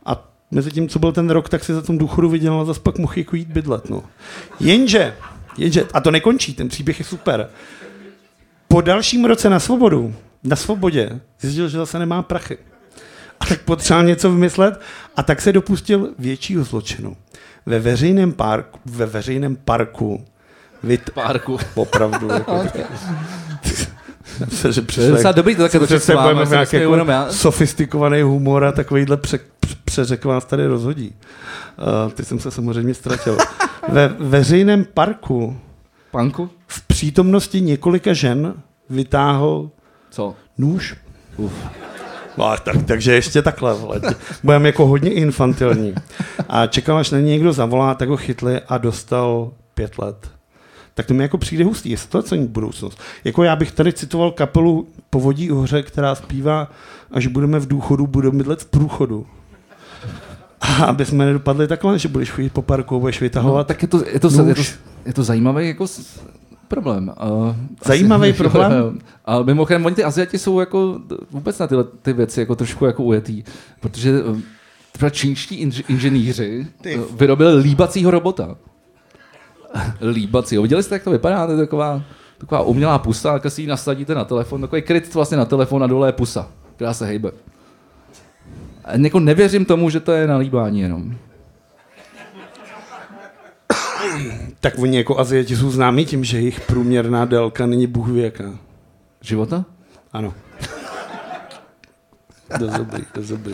[0.05, 2.79] A mezi tím, co byl ten rok, tak si za tom důchodu vydělal a zase
[2.79, 3.89] pak mohl jako jít bydlet.
[3.89, 4.03] No.
[4.59, 5.15] Jenže,
[5.57, 7.49] jenže, a to nekončí, ten příběh je super.
[8.67, 10.13] Po dalším roce na svobodu,
[10.45, 12.57] na svobodě, zjistil, že zase nemá prachy.
[13.39, 14.81] A tak potřeboval něco vymyslet
[15.15, 17.17] a tak se dopustil většího zločinu.
[17.65, 20.25] Ve veřejném parku, ve veřejném parku
[20.83, 21.57] vyt, Párku.
[21.75, 22.29] opravdu.
[22.31, 22.63] Jako,
[24.49, 27.11] se, že To je docela dobrý to také to přece budeme se nějak směju jako
[27.11, 27.31] já.
[27.31, 31.15] sofistikovaný humor a takovýhle pře, pře, přeřek vás tady rozhodí.
[32.05, 33.37] Uh, teď jsem se samozřejmě ztratil.
[33.89, 35.57] Ve veřejném parku
[36.11, 36.49] Panku?
[36.67, 38.53] v přítomnosti několika žen
[38.89, 39.69] vytáhl
[40.15, 40.35] Co?
[40.57, 40.95] nůž.
[41.37, 41.53] Uf.
[42.37, 44.01] No, tak, takže ještě takhle, vole.
[44.43, 45.93] Budeme jako hodně infantilní.
[46.49, 50.31] A čekal, až na něj někdo zavolá, tak ho chytli a dostal pět let.
[50.93, 52.99] Tak to mi jako přijde hustý, jestli to cení budoucnost.
[53.23, 56.71] Jako já bych tady citoval kapelu Povodí hoře, která zpívá,
[57.11, 59.27] až budeme v důchodu, budeme bydlet v průchodu.
[60.61, 63.67] A aby jsme nedopadli takhle, že budeš chodit po parku, budeš No, vytahovat.
[63.67, 64.47] tak je to, je to, nůž.
[64.47, 64.61] je to,
[65.05, 65.87] je to zajímavý jako
[66.67, 67.13] problém.
[67.23, 68.99] Uh, Zajímavý problém?
[69.25, 70.99] Ale mimochodem, oni ty Aziati jsou jako
[71.31, 73.43] vůbec na tyhle ty věci jako trošku jako ujetý,
[73.79, 74.41] protože eh,
[74.91, 76.95] třeba čínští inž, inženýři Ty.
[76.95, 78.55] eh, vyrobili líbacího robota.
[80.11, 80.63] líbacího.
[80.63, 81.45] Viděli jste, jak to vypadá?
[81.45, 82.01] To je taková,
[82.37, 85.87] taková umělá pusa, jak si ji nasadíte na telefon, takový kryt vlastně na telefon a
[85.87, 87.31] dole je pusa, která se hejbe.
[88.85, 91.15] A jako nevěřím tomu, že to je na líbání jenom.
[94.65, 98.57] Tak oni jako Aziati jsou známí tím, že jejich průměrná délka není bůh jaká.
[99.21, 99.65] Života?
[100.13, 100.33] Ano.
[102.59, 103.53] Dost dobrý, dost dobrý,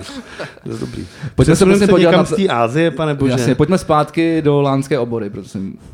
[0.66, 1.08] dost dobrý.
[1.36, 3.32] Pojďme se prosím podívat na z té Ázie, pane bože.
[3.32, 5.80] Jasně, pojďme zpátky do lánské obory, prosím.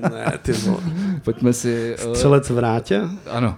[0.00, 0.80] Ne, ty vole.
[1.24, 1.96] Pojďme si...
[2.06, 3.02] Uh, Střelec v rátě?
[3.30, 3.56] ano.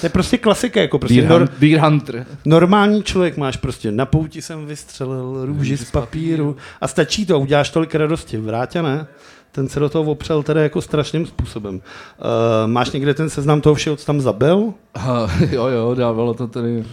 [0.00, 2.26] To je prostě klasika, jako prostě Deer, nor, Deer Hunter.
[2.44, 7.70] normální člověk máš prostě na pouti jsem vystřelil růži z papíru a stačí to, uděláš
[7.70, 8.36] tolik radosti.
[8.36, 9.06] V rátě ne?
[9.52, 11.74] Ten se do toho opřel tedy jako strašným způsobem.
[11.74, 11.80] Uh,
[12.66, 14.56] máš někde ten seznam toho všeho, co tam zabil?
[14.56, 14.72] Uh,
[15.50, 16.84] jo, jo, dávalo to tady.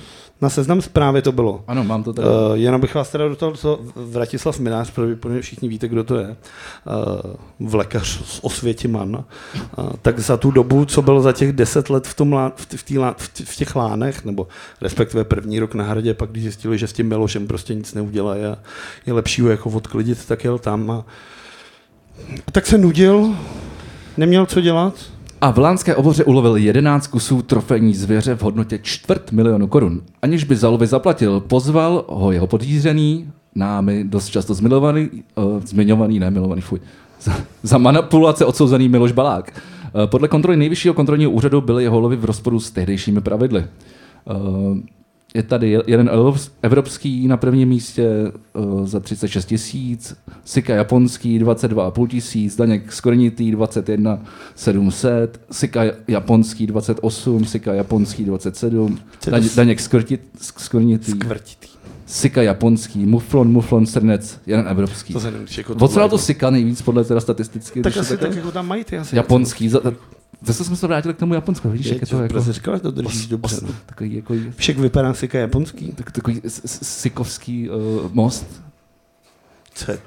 [0.41, 1.63] Na seznam zprávy to bylo.
[1.67, 2.27] Ano, mám to tady.
[2.27, 6.17] Uh, jenom bych vás teda do toho, co Vratislav Minář, protože všichni víte, kdo to
[6.17, 6.27] je,
[7.59, 12.07] uh, vlekař z Osvětiman, uh, tak za tu dobu, co byl za těch deset let
[12.07, 14.47] v, tom lá, v, v, tý v, v těch lánech, nebo
[14.81, 18.45] respektive první rok na hradě, pak když zjistili, že s tím Milošem prostě nic neudělají
[18.45, 18.57] a
[19.05, 21.05] je lepší ho jako odklidit, tak jel tam a
[22.51, 23.35] tak se nudil,
[24.17, 24.93] neměl co dělat,
[25.41, 30.01] A v Lánské oboře ulovil 11 kusů trofejní zvěře v hodnotě čtvrt milionu korun.
[30.21, 36.19] Aniž by za lovy zaplatil, pozval ho jeho podřízený, námi dost často zmilovaný, uh, zmiňovaný,
[36.19, 36.79] ne milovaný, fuj,
[37.21, 39.61] za, za manipulace odsouzený Miloš Balák.
[39.95, 43.65] Uh, podle kontroly nejvyššího kontrolního úřadu byly jeho lovy v rozporu s tehdejšími pravidly.
[44.25, 44.77] Uh,
[45.33, 46.09] je tady je- jeden
[46.61, 48.09] evropský na prvním místě
[48.53, 54.19] uh, za 36 tisíc, Sika japonský 22,5 tisíc, Daněk skvrnitý 21
[54.55, 61.11] 700, Sika japonský 28, Sika japonský 27, Co je to Daně- s- Daněk skvrtit, skvrnitý
[61.11, 61.67] skvrtitý.
[62.05, 65.13] Sika japonský, Muflon, Muflon, Srnec, jeden evropský.
[65.13, 67.81] To se jako Odsral to Sika nejvíc podle teda statisticky.
[67.81, 69.15] Tak asi to tak jako tam mají ty asi.
[69.15, 69.69] Japonský.
[69.69, 69.79] Za,
[70.41, 72.41] zase jsme se vrátili k tomu Japonsku, vidíš, jak je to jako...
[72.41, 73.57] Říkal, že to držíš dobře.
[73.61, 73.69] No.
[73.85, 75.91] Takový jako Však vypadá sika japonský.
[75.91, 77.75] tak, takový sikovský uh,
[78.13, 78.61] most.
[79.73, 79.99] Co, je-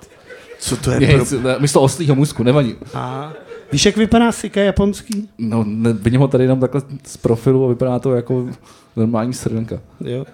[0.58, 1.24] co to je pro...
[1.24, 1.60] pro...
[1.60, 2.74] Místo oslího můzku, nevadí.
[2.94, 3.32] A
[3.72, 5.28] víš, jak vypadá sika japonský?
[5.38, 8.48] No, ne, vidím ho tady jenom takhle z profilu a vypadá to jako
[8.96, 9.80] normální srnka.
[10.00, 10.24] Jo.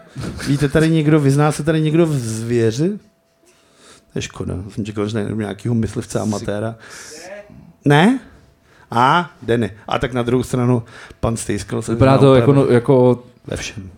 [0.48, 2.98] Víte tady někdo, vyzná se tady někdo v zvěři?
[4.12, 4.54] To je škoda.
[4.68, 6.76] Jsem čekal, že najdu nějakého myslivce amatéra.
[7.84, 8.20] Ne?
[8.90, 9.70] A, Denny.
[9.88, 10.82] A tak na druhou stranu
[11.20, 13.90] pan Stejskal se Vypadá to jako, no, jako, ve všem.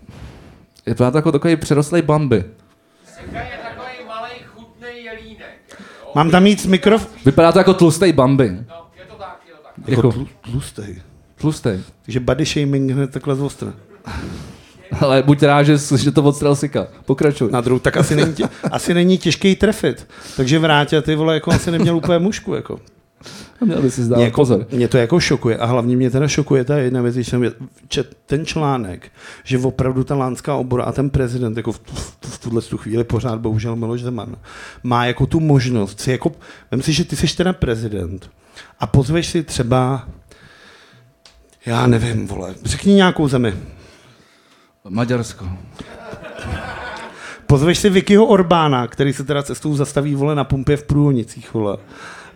[0.87, 1.57] vypadá to jako takový
[4.01, 5.57] je malý chutný jelínek.
[6.03, 6.12] Jo?
[6.14, 7.11] Mám tam mít mikrofon?
[7.24, 8.51] Vypadá to jako tlustý Bambi.
[8.51, 9.88] No, je to tak, je to tak.
[9.88, 11.03] Jako Jako tlu- tlustej.
[11.35, 11.70] tlustý.
[12.05, 13.72] Takže body shaming hned takhle z ostra.
[15.01, 16.87] Ale buď rád, že, že to odstřel Sika.
[17.05, 17.51] Pokračuj.
[17.53, 20.07] Na druhou, tak asi není, tě, asi není těžký trefit.
[20.37, 22.55] Takže vrátit ty vole, jako asi neměl úplně mušku.
[22.55, 22.79] Jako.
[23.64, 24.66] Měl by si zdát Mě, jako, pozor.
[24.72, 27.52] mě to jako šokuje a hlavně mě teda šokuje ta jedna věc, když jsem
[27.88, 29.12] čet ten článek,
[29.44, 33.04] že opravdu ta lánská obora a ten prezident jako v, v, v tuhle tu chvíli
[33.04, 34.37] pořád bohužel Miloš Zeman
[34.83, 36.33] má jako tu možnost si jako,
[36.70, 38.31] vem si, že ty jsi teda prezident
[38.81, 40.09] a pozveš si třeba
[41.66, 43.54] já nevím, vole, řekni nějakou zemi.
[44.88, 45.48] Maďarsko.
[47.46, 51.76] Pozveš si Vickyho Orbána, který se teda cestou zastaví, vole, na pumpě v Průhonicích, vole.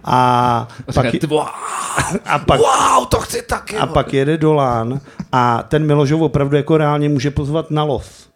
[0.05, 1.07] A pak,
[2.25, 3.77] a pak, wow, to chci taky.
[3.77, 5.01] a pak jede do Lán
[5.33, 8.29] a ten Miložov opravdu jako reálně může pozvat na los.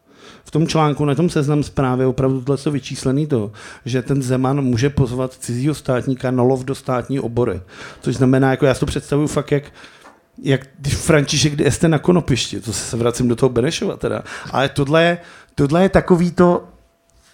[0.45, 3.53] V tom článku, na tom seznam zprávy je opravdu tohle to vyčíslený to,
[3.85, 7.61] že ten Zeman může pozvat cizího státníka na lov do státní obory.
[8.01, 9.65] Což znamená, jako já si to představuju fakt jak
[10.43, 15.05] jak když František jste na konopišti, to se vracím do toho Benešova teda, ale tohle
[15.05, 15.19] je,
[15.55, 16.65] tohle je takový to,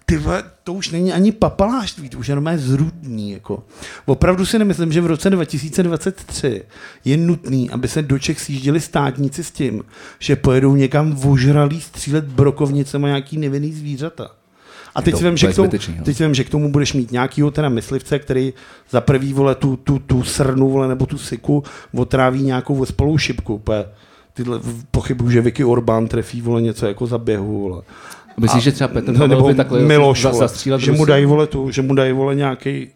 [0.07, 0.21] ty
[0.65, 3.31] to už není ani papaláštví, to už je normálně zrudný.
[3.33, 3.63] Jako.
[4.07, 6.63] Opravdu si nemyslím, že v roce 2023
[7.05, 9.83] je nutný, aby se do Čech sjížděli státníci s tím,
[10.19, 14.31] že pojedou někam vožralý střílet brokovnicema nějaký nevinný zvířata.
[14.95, 16.05] A teď to si vím, že k tomu, jo.
[16.05, 18.53] teď si vím, že k tomu budeš mít nějakýho teda myslivce, který
[18.91, 23.63] za prvý vole tu, tu, tu srnu vole, nebo tu siku otráví nějakou ospalou šipku.
[24.35, 24.61] Tyhle
[24.91, 27.61] pochybuju, že Vicky Orbán trefí vole něco jako za běhu.
[27.61, 27.83] Vole.
[28.37, 31.25] Myslíš, že třeba Petr Ne, Pavel nebo by takhle Miloš, za- zastřílet že mu dají
[31.25, 32.89] vole tu, že mu dají vole nějaký,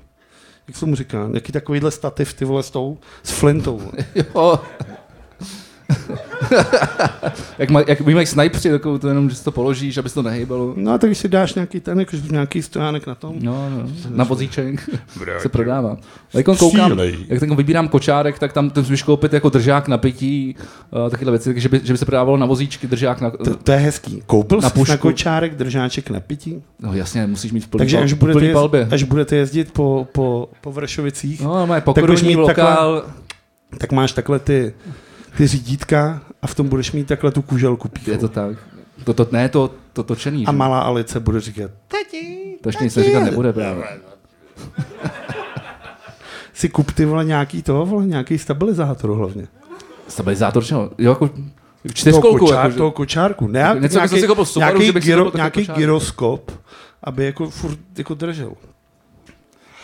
[0.68, 3.80] jak se tomu říká, nějaký takovýhle stativ ty vole s tou, s flintou.
[4.34, 4.60] Jo.
[7.58, 10.22] jak, maj, jak mají snajpři, takovou to jenom, že si to položíš, aby se to
[10.22, 10.72] nehejbalo.
[10.76, 13.36] No a tak když si dáš nějaký ten, jako, nějaký stojánek na tom.
[13.40, 14.90] No, no, na vozíček
[15.38, 15.96] se prodává.
[16.34, 20.56] A jak koukám, jak ten vybírám kočárek, tak tam můžeš koupit jako držák na pití,
[21.04, 23.30] uh, takovéhle věci, takže by, že by se prodávalo na vozíčky, držák na...
[23.30, 24.22] To, to je hezký.
[24.26, 26.62] Koupil Na jsi na kočárek držáček na pití?
[26.80, 28.88] No jasně, musíš mít v plný, Takže pal, až v budete, plný palbě.
[28.90, 33.04] až budete jezdit po, po, po Vršovicích, No, má budeš pokorný mít lokál.
[33.78, 34.74] tak máš takhle ty,
[35.36, 38.12] ty řídítka a v tom budeš mít takhle tu kuželku píchovou.
[38.12, 38.56] Je to tak.
[39.04, 40.46] To, to, ne, to, to točený.
[40.46, 40.56] A že?
[40.56, 41.70] malá Alice bude říkat,
[42.60, 43.84] To ještě nic se říkat nebude právě.
[46.54, 49.46] si kup ty vole nějaký toho, vole, nějaký stabilizátor hlavně.
[50.08, 50.90] Stabilizátor čeho?
[50.98, 52.38] Jo, jako toho, čtyřkolku.
[52.38, 53.46] kočár, Jako, toho kočárku.
[53.46, 56.52] Ne, Něco, jako nějaký, jsem si koupil Subaru, nějaký, že gyro, nějaký gyroskop,
[57.02, 58.52] aby jako furt jako držel.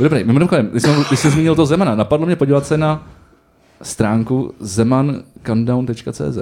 [0.00, 3.08] Dobrý, mimochodem, když jsem, když jsi zmínil to Zemana, napadlo mě podívat se na
[3.82, 6.38] stránku zemancountdown.cz.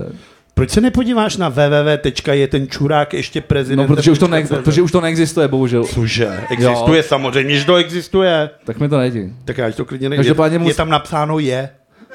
[0.54, 2.08] Proč se nepodíváš na www.
[2.32, 3.88] je ten čurák ještě prezident?
[3.88, 5.84] No, protože už, to ne, protože už to neexistuje, bohužel.
[5.84, 6.40] Cože?
[6.50, 7.02] Existuje jo.
[7.02, 8.50] samozřejmě, že to existuje.
[8.64, 9.32] Tak mi to nejdi.
[9.44, 10.10] Tak já to klidně.
[10.16, 11.68] Každopádně Je, mus- je tam napsáno je.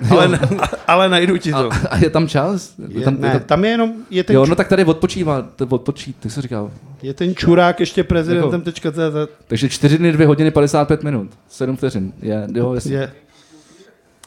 [0.10, 0.40] Ale, ne,
[0.88, 1.74] ale najdu ti to.
[1.74, 2.74] A, a je tam čas?
[2.88, 5.42] Je, tam, ne, tam, tam je jenom, je ten, jo, ču- no tak tady odpočívá,
[5.56, 6.72] to odpočí, ty jsi říkal.
[7.02, 9.32] je ten čurák ještě Jako- prezidentem.cz.
[9.48, 11.30] Takže 4 dny, 2 hodiny, 55 minut.
[11.50, 12.14] 7 vteřin.
[12.22, 12.96] Je, jo, jasně.
[12.96, 13.12] Je.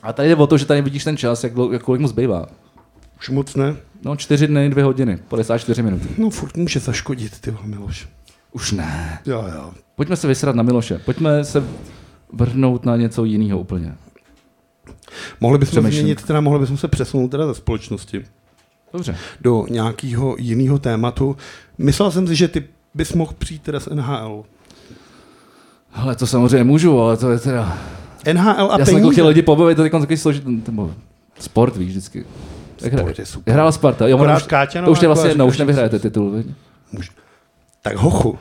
[0.02, 2.46] A tady jde o to, že tady vidíš ten čas, jak, jak kolik mu zbývá.
[3.18, 3.76] Už moc ne.
[4.04, 6.02] No, 4 dny, 2 hodiny, 54 minut.
[6.18, 8.08] No furt může zaškodit, ty Miloš.
[8.52, 9.18] Už ne.
[9.26, 9.70] Jo, jo.
[9.96, 10.98] Pojďme se vysrat na Miloše.
[10.98, 11.64] Pojďme se
[12.32, 13.94] vrhnout na něco jiného úplně.
[15.40, 16.00] Mohli bychom Přemýšlím.
[16.00, 18.24] změnit, teda mohli bychom se přesunout teda ze společnosti
[18.92, 19.16] Dobře.
[19.40, 21.36] do nějakého jiného tématu.
[21.78, 24.44] Myslel jsem si, že ty bys mohl přijít teda z NHL.
[25.92, 27.78] Ale to samozřejmě můžu, ale to je teda...
[28.32, 30.62] NHL a Já jsem jako chtěl lidi pobavit, to je takový složitý,
[31.38, 32.24] sport, víš, vždycky.
[32.82, 33.54] Hra- Sport je super.
[33.54, 34.06] Hrála Sparta.
[34.08, 34.42] Jo, už,
[34.84, 36.44] to už je vlastně jedno, už nevyhrajete titul.
[37.82, 38.38] Tak hochu.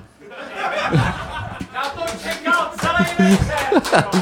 [4.11, 4.19] To.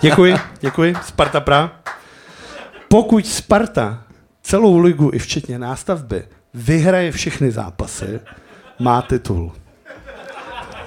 [0.00, 0.94] Děkuji, děkuji.
[1.02, 1.72] Sparta Praha.
[2.88, 4.02] Pokud Sparta
[4.42, 6.24] celou ligu i včetně nástavby
[6.54, 8.20] vyhraje všechny zápasy,
[8.78, 9.52] má titul.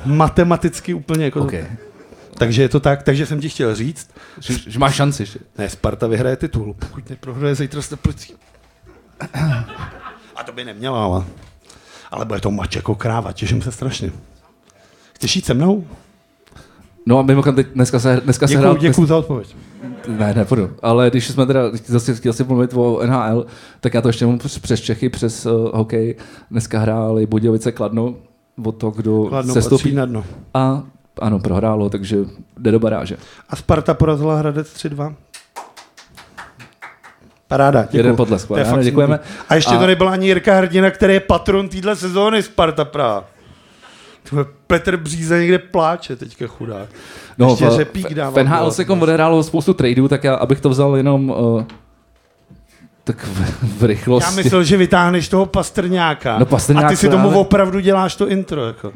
[0.05, 1.41] Matematicky úplně jako...
[1.41, 1.53] OK.
[2.37, 5.25] Takže je to tak, takže jsem ti chtěl říct, Že, že máš šanci.
[5.25, 5.39] Že?
[5.57, 8.33] ne, Sparta vyhraje titul, pokud neprohraje zítra s Teplicí.
[10.35, 11.23] A to by neměla, ale,
[12.11, 14.11] ale bude to mač jako kráva, těším se strašně.
[15.13, 15.87] Chceš jít se mnou?
[17.05, 18.77] No a mimochodem teď dneska se, dneska se Děkuju, hrál...
[18.77, 19.55] děkuju za odpověď.
[20.07, 20.69] Ne, nepůjdu.
[20.81, 23.45] Ale když jsme teda, když zase chtěl si mluvit o NHL,
[23.79, 26.15] tak já to ještě mám přes Čechy, přes uh, hokej.
[26.51, 28.15] Dneska hráli Budějovice Kladno
[28.65, 29.95] o to, kdo Kladno se patří stoupí.
[29.95, 30.23] na dno.
[30.53, 30.83] A
[31.21, 32.17] ano, prohrálo, takže
[32.57, 33.17] jde do baráže.
[33.49, 35.15] A Sparta porazila Hradec 3-2.
[37.47, 37.99] Paráda, děkuju.
[37.99, 39.19] Jeden potlesk, ano, děkujeme.
[39.49, 43.23] A ještě A- to nebyl ani Jirka Hrdina, který je patron téhle sezóny Sparta Praha.
[44.67, 46.89] Petr Bříza někde pláče teďka chudák.
[47.37, 48.43] No, ještě v, řepík dává.
[48.43, 48.71] gól.
[48.71, 51.63] se kom odehrálo spoustu tradeů, tak já, abych to vzal jenom uh,
[53.07, 54.31] tak v, v rychlosti.
[54.31, 56.39] Já myslel, že vytáhneš toho Pastrňáka.
[56.39, 57.37] No, Pastrňák a ty si tomu právě.
[57.39, 58.65] opravdu děláš to intro.
[58.65, 58.91] Jako.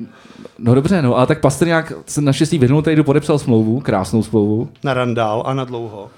[0.60, 4.70] No dobře, no a tak Pastrňák se naštěstí v jednou tradu podepsal smlouvu, krásnou smlouvu.
[4.84, 6.10] Na randál a na dlouho.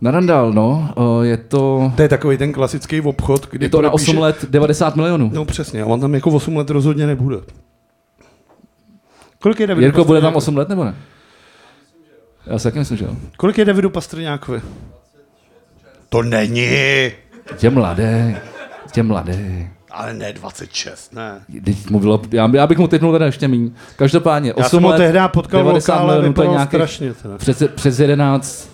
[0.00, 0.90] Na Randall, no,
[1.22, 4.44] je to, To je takový ten klasický obchod, kdy je to na podepíše- 8 let
[4.50, 5.30] 90 milionů.
[5.34, 7.36] No přesně, a on tam jako 8 let rozhodně nebude.
[9.38, 10.36] Kolik je Davidu Jirko, bude tam Pastrňákovi?
[10.36, 10.94] 8 let nebo ne?
[12.46, 13.16] Já si taky myslím, že jo.
[13.36, 14.60] Kolik je Davidu Pastrňákovi?
[16.08, 16.68] To není.
[17.56, 18.42] Tě mladé,
[18.92, 19.68] tě mladé.
[19.90, 21.40] Ale ne 26, ne.
[21.64, 23.70] Teď mu bylo, já, já bych mu typnul teda ještě míň.
[23.96, 26.68] Každopádně Já 8 jsem let, tehdy potkal v 90 lokále, milionů, to je vypadal nějakých-
[26.70, 27.14] strašně.
[27.14, 27.38] Teda.
[27.38, 28.68] přes, přes 11,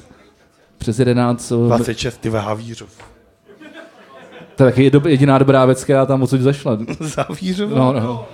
[0.78, 2.88] přes 11, uh, 26, ty ve Havířov.
[4.56, 6.78] to je taky jed- jediná dobrá věc, která tam odsud zašla.
[7.00, 7.78] Z Havířova?
[7.78, 8.26] No, no.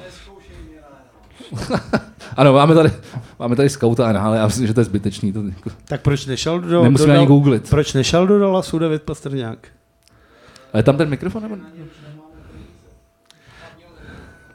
[2.36, 2.90] ano, máme tady,
[3.38, 5.32] máme tady skauta NHL, já myslím, že to je zbytečný.
[5.32, 5.40] To,
[5.84, 6.82] Tak proč nešel do...
[6.82, 7.70] nemusíme do ani googlit.
[7.70, 9.58] Proč nešel do Dallasu David Pastrňák?
[10.76, 11.56] Ale tam ten mikrofon nebo?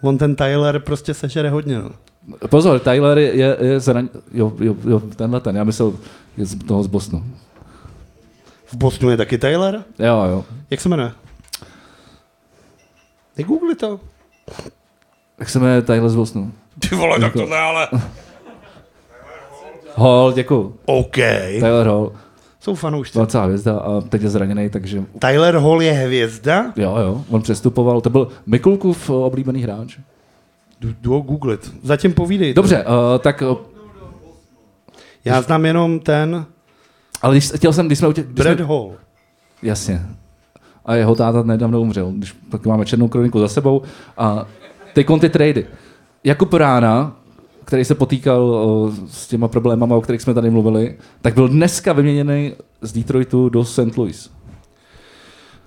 [0.01, 1.79] On ten Tyler prostě sežere hodně.
[1.79, 1.89] No.
[2.49, 4.09] Pozor, Tyler je, je, je zraň...
[4.31, 5.93] Jo, jo, jo, tenhle ten, já myslel
[6.37, 7.25] je z toho z Bosnu.
[8.65, 9.83] V Bosnu je taky Tyler?
[9.99, 10.45] Jo, jo.
[10.69, 11.11] Jak se jmenuje?
[13.37, 13.99] Negoogli to.
[15.39, 16.51] Jak se jmenuje Tyler z Bosnu?
[16.79, 17.87] Ty vole, tak tohle ale...
[19.95, 20.75] Hall, děkuju.
[20.85, 21.15] OK.
[21.59, 22.11] Tyler Hall,
[22.61, 23.17] Jsou fanoušci.
[23.17, 26.73] velká hvězda a teď je zraněný, takže Tyler Hall je hvězda?
[26.75, 29.97] jo, jo, on přestupoval, to byl Mikulkův eh, oblíbený hráč.
[30.79, 31.73] Jdu, jdu ho googlit.
[31.83, 32.53] Zatím povídej.
[32.53, 33.57] Dobře, uh, tak, uh,
[35.25, 36.45] Já znám jenom ten
[37.21, 38.91] ale když, chtěl jsem, když jsme když Brad jsme, Hall.
[39.61, 40.01] jasně,
[40.85, 43.81] a jeho táta nedávno umřel, když tak máme černou kroniku za sebou
[44.17, 44.45] a
[44.93, 45.67] ty konty trady.
[46.23, 47.15] Jakub Rána,
[47.65, 51.93] který se potýkal uh, s těma problémama, o kterých jsme tady mluvili, tak byl dneska
[51.93, 53.97] vyměněný z Detroitu do St.
[53.97, 54.31] Louis.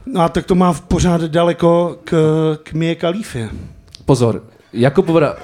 [0.07, 2.15] No a tak to má v pořád daleko k,
[2.63, 3.51] k Mie Kalífě.
[4.05, 5.37] Pozor, Jakub Vra...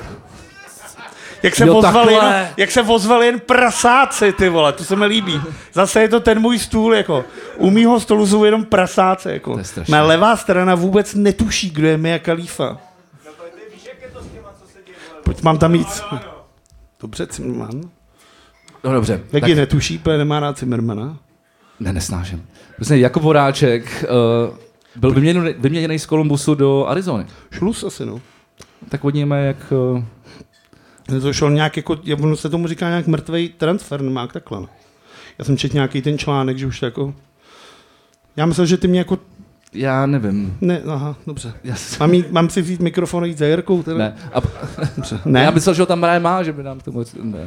[1.43, 5.07] Jak se, Jo, ozval jen, jak se ozval jen prasáci, ty vole, to se mi
[5.07, 5.41] líbí.
[5.73, 7.25] Zase je to ten můj stůl, jako.
[7.57, 9.59] U mýho stolu jsou jenom prasáci, jako.
[9.59, 9.85] Je.
[9.89, 12.79] Má levá strana vůbec netuší, kdo je Mia Khalifa.
[15.25, 16.03] Pojď, mám tam víc.
[17.01, 17.81] Dobře, Zimmerman.
[18.85, 21.19] No dobře, Jak tak, ji netuší, protože nemá rád Zimmermana.
[21.81, 22.47] ne, nesnáším.
[22.77, 24.05] Prostě Jakub Voráček
[24.51, 24.57] uh,
[24.97, 27.27] byl vyměněný, vyměněný z Kolumbusu do Arizony.
[27.51, 28.21] Šlus asi, no.
[28.89, 29.73] Tak vodíme, jak...
[31.09, 34.61] Uh, To šel nějak jako, ono se tomu říká nějak mrtvý transfer, nemá takhle.
[34.61, 34.69] no.
[35.39, 37.15] Já jsem četl nějaký ten článek, že už jako...
[38.37, 39.19] Já myslel, že ty mě jako...
[39.75, 40.57] já nevím.
[40.61, 41.53] Ne, aha, dobře.
[41.65, 43.83] Já, s- Mám, jít, mám si vzít mikrofon a jít za Jirkou?
[43.83, 43.99] Teda?
[43.99, 44.15] ne.
[44.35, 44.41] A,
[44.97, 45.21] Dobře.
[45.25, 45.43] ne.
[45.43, 47.15] Já myslel, že ho tam právě má, že by nám to moc...
[47.23, 47.39] Ne,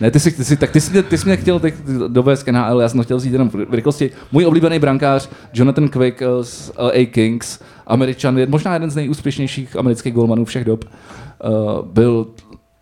[0.00, 1.74] ne ty, jsi, ty, jsi, tak ty jsi, mě- ty jsi mě chtěl teď
[2.08, 4.10] dovést k NHL, já jsem chtěl vzít jenom v rychlosti.
[4.32, 9.76] Můj oblíbený brankář, Jonathan Quick eh, z LA Kings, američan, je možná jeden z nejúspěšnějších
[9.76, 12.26] amerických golmanů všech dob, uh, byl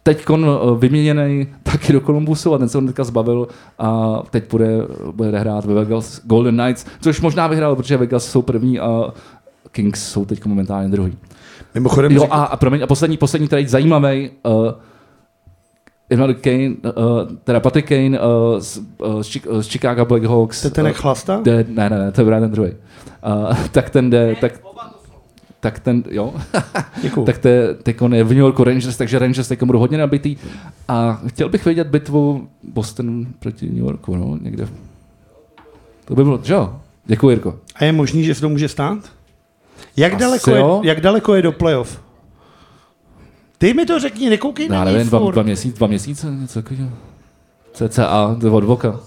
[0.04, 0.26] teď
[0.78, 4.68] vyměněný taky do Columbusu a ten se ho teďka zbavil a teď bude,
[5.12, 9.12] bude hrát ve Vegas Golden Knights, což možná vyhrál, protože Vegas jsou první a
[9.72, 11.16] Kings jsou teď momentálně druhý.
[11.74, 14.72] Mimochodem, Jo, a, a promiň, a poslední, poslední trade zajímavý, uh,
[16.10, 20.60] Emmanuel Kane, uh, teda Patrick Kane uh, z, uh, z, Chi- z Chicago Blackhawks.
[20.60, 21.40] to je ten jak chlasta?
[21.42, 22.70] jde, ne, ne, ne, to je ten druhý.
[22.70, 24.52] Uh, tak ten jde, tak,
[25.64, 26.34] tak ten, jo,
[27.26, 30.36] tak te, teď on je v New Yorku Rangers, takže Rangers teď budou hodně nabitý.
[30.88, 34.68] A chtěl bych vidět bitvu Boston proti New Yorku, no, někde.
[36.04, 36.80] To by bylo, jo?
[37.06, 37.58] Děkuji, Jirko.
[37.76, 38.98] A je možný, že se to může stát?
[39.96, 42.00] Jak, Asi daleko je, jak daleko je do playoff?
[43.58, 46.90] Ty mi to řekni, nekoukej Já na nevím, dva, dva měsíce, dva měsíce, něco takového.
[47.72, 49.00] CCA, to je od voka.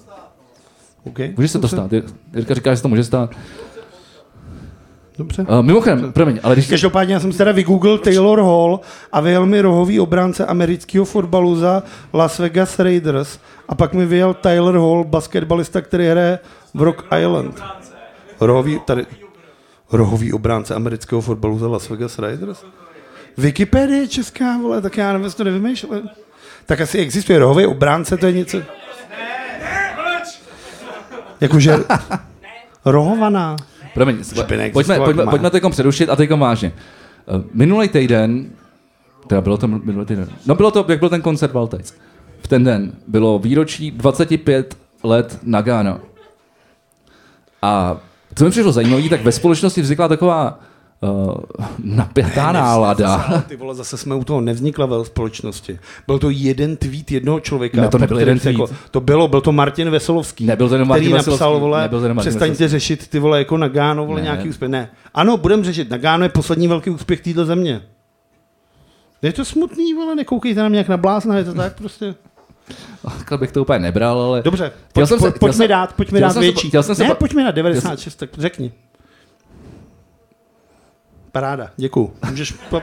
[1.04, 1.34] Okay.
[1.38, 1.92] Může se to stát.
[1.92, 3.32] Jir- Jirka říká, že se to může stát.
[5.18, 5.42] Dobře.
[5.42, 6.68] Uh, mimochodem, promiň, ale když...
[6.68, 8.80] Každopádně já jsem si teda vygooglil Taylor Hall
[9.12, 14.34] a vyjel mi rohový obránce amerického fotbalu za Las Vegas Raiders a pak mi vyjel
[14.34, 16.40] Tyler Hall, basketbalista, který hraje
[16.74, 17.64] v Rock Island.
[18.40, 19.06] Rohový, tady,
[19.92, 22.66] rohový obránce amerického fotbalu za Las Vegas Raiders?
[23.38, 26.02] Wikipedie česká, vole, tak já nevím, jestli to nevymýšlel.
[26.66, 28.62] Tak asi existuje rohový obránce, to je něco...
[31.42, 31.76] Jakože
[32.86, 33.56] rohovaná.
[33.98, 34.18] Promiň,
[34.74, 36.72] pojďme, pojďme, pojďme teďkom přerušit a teďkom vážně.
[37.26, 38.50] Uh, Minulý týden,
[39.28, 41.94] teda bylo to minulý týden, no bylo to, jak byl ten koncert Valtec.
[42.42, 46.00] V ten den bylo výročí 25 let Nagano.
[47.62, 47.98] A
[48.36, 50.60] co mi přišlo zajímavé, tak ve společnosti vznikla taková
[51.02, 51.34] uh,
[51.84, 53.44] napjatá nálada.
[53.48, 55.80] Ty vole, zase jsme u toho nevznikla ve společnosti.
[56.08, 57.82] Byl to jeden tweet jednoho člověka.
[57.82, 58.60] Ne, to nebyl jeden se tweet.
[58.60, 60.46] Jako, to bylo, byl to Martin Veselovský.
[60.46, 62.72] Nebyl to jenom který Martin napsal, Veselovský, vole, nebyl to jenom Martin přestaňte Veselovský.
[62.80, 64.24] řešit ty vole jako Nagano, vole, Ne.
[64.24, 64.72] nějaký úspěch.
[64.72, 64.90] Ne.
[65.14, 65.90] Ano, budeme řešit.
[65.90, 67.82] Nagano je poslední velký úspěch této země.
[69.22, 72.16] Je to smutný, vole, nekoukejte na mě jak na blázna, je to tak prostě.
[73.18, 74.42] Takhle bych to úplně nebral, ale...
[74.42, 76.72] Dobře, pojď, jsem se- pojďme jsem- dát, pojďme dát jsem větší.
[76.72, 78.72] jsem se ne, pojďme na 96, tak řekni.
[81.32, 82.12] Paráda, děkuju.
[82.30, 82.82] Můžeš po,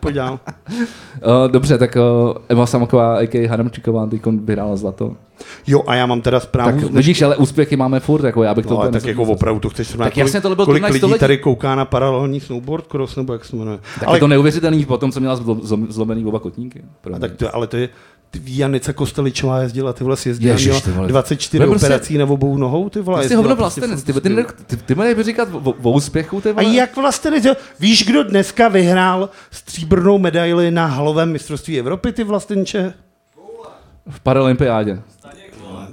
[0.00, 0.40] pojď dál.
[0.68, 3.48] Uh, dobře, tak uh, Eva Samaková, a.k.a.
[3.48, 5.16] Hadamčíková, teď vyhrála zlato.
[5.66, 6.80] Jo, a já mám teda zprávu.
[6.80, 9.34] Tak vidíš, ale úspěchy máme furt, jako já bych to No, ale tak jako nezapomněl.
[9.34, 10.04] opravdu to chceš srovnat.
[10.04, 11.20] Tak jasně, tohle byl kolik lidí století.
[11.20, 13.78] tady kouká na paralelní snowboard cross, nebo jak se jmenuje.
[14.00, 16.82] Tak ale, je to neuvěřitelný po tom, co měla zlo- zlom- zlomený oba kotníky.
[17.14, 17.88] A tak to, ale to je,
[18.44, 21.08] Janica Kosteličová jezdila, ty vole si jezdila, Ježiš, ty vole.
[21.08, 23.22] 24 To je prostě- operací na obou nohou, ty vole.
[23.22, 25.74] Ty jsi hovno prostě vlastenec, ty, furt ty, prostě- ty, ty, ty mají říkat o,
[25.82, 26.74] o úspěchu, ty A vole.
[26.74, 27.54] jak vlastenec, jo?
[27.80, 32.94] víš, kdo dneska vyhrál stříbrnou medaili na halovém mistrovství Evropy, ty vlastenče?
[34.08, 35.02] V paralympiádě.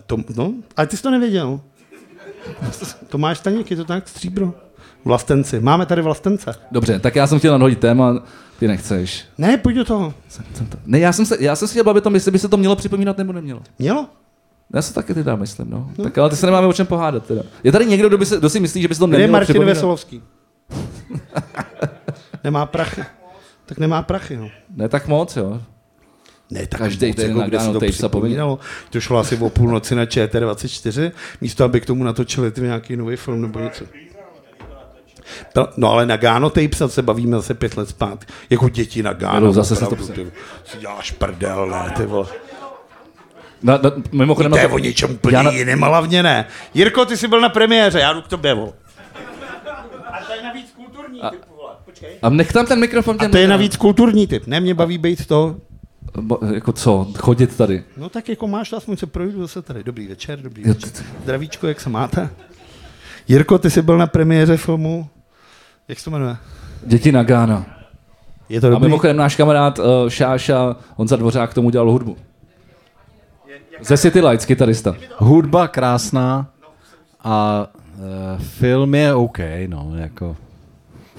[0.05, 1.59] To, no, ale ty jsi to nevěděl.
[3.09, 4.53] Tomáš Staněk, je to tak, stříbro.
[5.05, 6.55] Vlastenci, máme tady vlastence.
[6.71, 8.23] Dobře, tak já jsem chtěl nadhodit téma,
[8.59, 9.25] ty nechceš.
[9.37, 10.13] Ne, pojď do toho.
[10.85, 12.57] Ne, já jsem, se, já jsem si chtěl bavit o tom, jestli by se to
[12.57, 13.61] mělo připomínat nebo nemělo.
[13.79, 14.07] Mělo?
[14.73, 15.91] Já se taky teda myslím, no.
[15.97, 16.03] no.
[16.03, 17.41] Tak ale ty se nemáme o čem pohádat teda.
[17.63, 19.19] Je tady někdo, kdo, by se, kdo si myslí, že by se to Kde je
[19.19, 19.75] nemělo Martin připomínat?
[19.75, 20.23] Veselovský?
[22.43, 23.03] nemá prachy.
[23.65, 24.49] Tak nemá prachy, no.
[24.75, 25.61] Ne tak moc, jo.
[26.51, 28.59] Ne, tak Každý moc, týden jako, kde se to se připomínalo.
[28.89, 33.15] To šlo asi o půlnoci na ČT24, místo aby k tomu natočili ty nějaký nový
[33.15, 33.85] film nebo něco.
[35.53, 38.33] To- No ale na Gáno Tape se bavíme zase pět let zpátky.
[38.49, 39.35] Jako děti na Gáno.
[39.35, 40.31] Jedou, zase si to ty,
[40.65, 42.27] si děláš prdel, ne, ty vole.
[43.63, 46.47] Na, na, mimochodem, To je o něčem úplně Já na- jiném, a hlavně ne.
[46.73, 48.71] Jirko, ty jsi byl na premiéře, já jdu k tobě, vole.
[50.13, 51.71] A to je navíc kulturní typ, vole.
[51.85, 52.09] Počkej.
[52.21, 54.47] a nech tam ten mikrofon A těm to je navíc kulturní typ.
[54.47, 55.55] Ne, mě baví být to.
[56.21, 57.83] Bo- Jako co, chodit tady.
[57.97, 59.83] No tak jako máš aspoň se projdu zase tady.
[59.83, 60.89] Dobrý večer, dobrý večer.
[61.23, 62.29] Zdravíčko, jak se máte?
[63.27, 65.09] Jirko, ty jsi byl na premiéře filmu.
[65.87, 66.37] Jak se to jmenuje?
[66.85, 67.65] Děti na Gána.
[68.49, 68.85] Je to A dobrý?
[68.85, 72.17] mimochodem náš kamarád uh, Šáša Honza Dvořák k tomu dělal hudbu.
[73.81, 74.95] Ze City Lights, kytarista.
[75.17, 76.49] Hudba krásná
[77.23, 80.37] a e, film je OK, no, jako.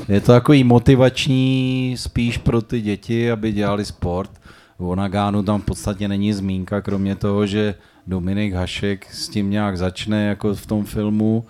[0.08, 4.30] Je to takový motivační spíš pro ty děti, aby dělali sport.
[4.78, 7.74] O Nagánu tam v podstatě není zmínka, kromě toho, že
[8.06, 11.44] Dominik Hašek s tím nějak začne jako v tom filmu.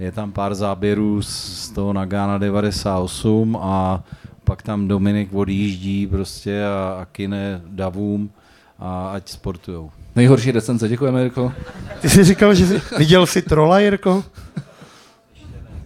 [0.00, 4.04] Je tam pár záběrů z toho Nagána 98 a
[4.44, 8.30] pak tam Dominik odjíždí prostě a, a kine davům
[8.78, 9.90] a ať sportujou.
[10.16, 11.52] Nejhorší recenze, děkujeme, Jirko.
[12.00, 14.24] Ty jsi říkal, že jsi, viděl jsi trola, Jirko?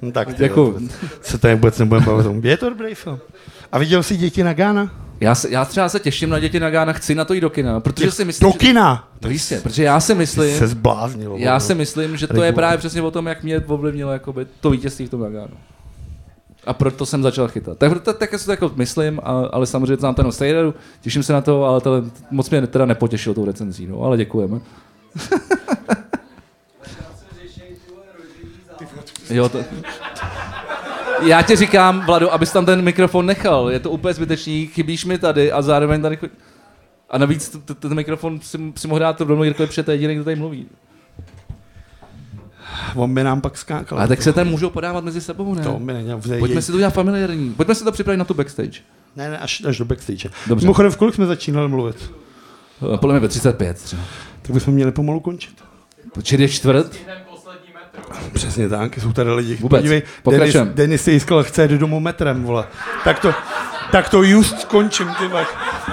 [0.02, 0.74] No, tak jo,
[1.22, 2.44] se tady vůbec nebudeme bavit.
[2.44, 3.18] Je to dobrý film.
[3.72, 5.03] A viděl jsi děti na Gána?
[5.20, 7.50] Já, se, já třeba se těším na děti na Gána, chci na to jít do
[7.50, 9.08] kina, protože si myslím, Do že, kina!
[9.20, 11.30] to jistě, protože já si myslím, Se zbláznil.
[11.30, 11.66] já opravdu.
[11.66, 15.06] si myslím, že to je právě přesně o tom, jak mě ovlivnilo jakoby, to vítězství
[15.06, 15.54] v tom Nagánu.
[16.66, 17.78] A proto jsem začal chytat.
[17.78, 21.32] Tak, tak, tak si to jako myslím, a, ale samozřejmě znám ten Stejneru, těším se
[21.32, 24.60] na to, ale tohle moc mě teda nepotěšilo tou recenzí, no, ale děkujeme.
[29.30, 29.58] jo, to...
[31.26, 33.70] Já ti říkám, Vlado, abys tam ten mikrofon nechal.
[33.70, 36.18] Je to úplně zbytečný, chybíš mi tady a zároveň tady...
[37.10, 40.24] A navíc ten mikrofon si, si mohl dát rovnou Jirkovi, protože to je jediný, kdo
[40.24, 40.66] tady mluví.
[42.94, 43.98] On by nám pak skákal.
[43.98, 45.62] Ale tak se tam můžou podávat mezi sebou, ne?
[45.62, 46.10] To mi není.
[46.38, 47.54] Pojďme si to udělat familiární.
[47.54, 48.80] Pojďme si to připravit na tu backstage.
[49.16, 50.28] Ne, ne, až, až do backstage.
[50.46, 50.64] Dobře.
[50.64, 52.12] Mimochodem, v kolik jsme začínali mluvit?
[52.94, 54.02] Eh, Podle mě ve 35 třeba.
[54.42, 55.64] Tak bychom měli pomalu končit.
[56.14, 56.96] Počkej, je čtvrt?
[58.32, 59.56] Přesně tak, jsou tady lidi.
[59.56, 59.78] Vůbec.
[59.78, 60.56] Podívej, Denis.
[60.74, 62.66] Denis se jiskal, chce jít domů metrem, vole.
[63.04, 63.34] Tak to,
[63.92, 65.46] tak to just skončím, ty vole.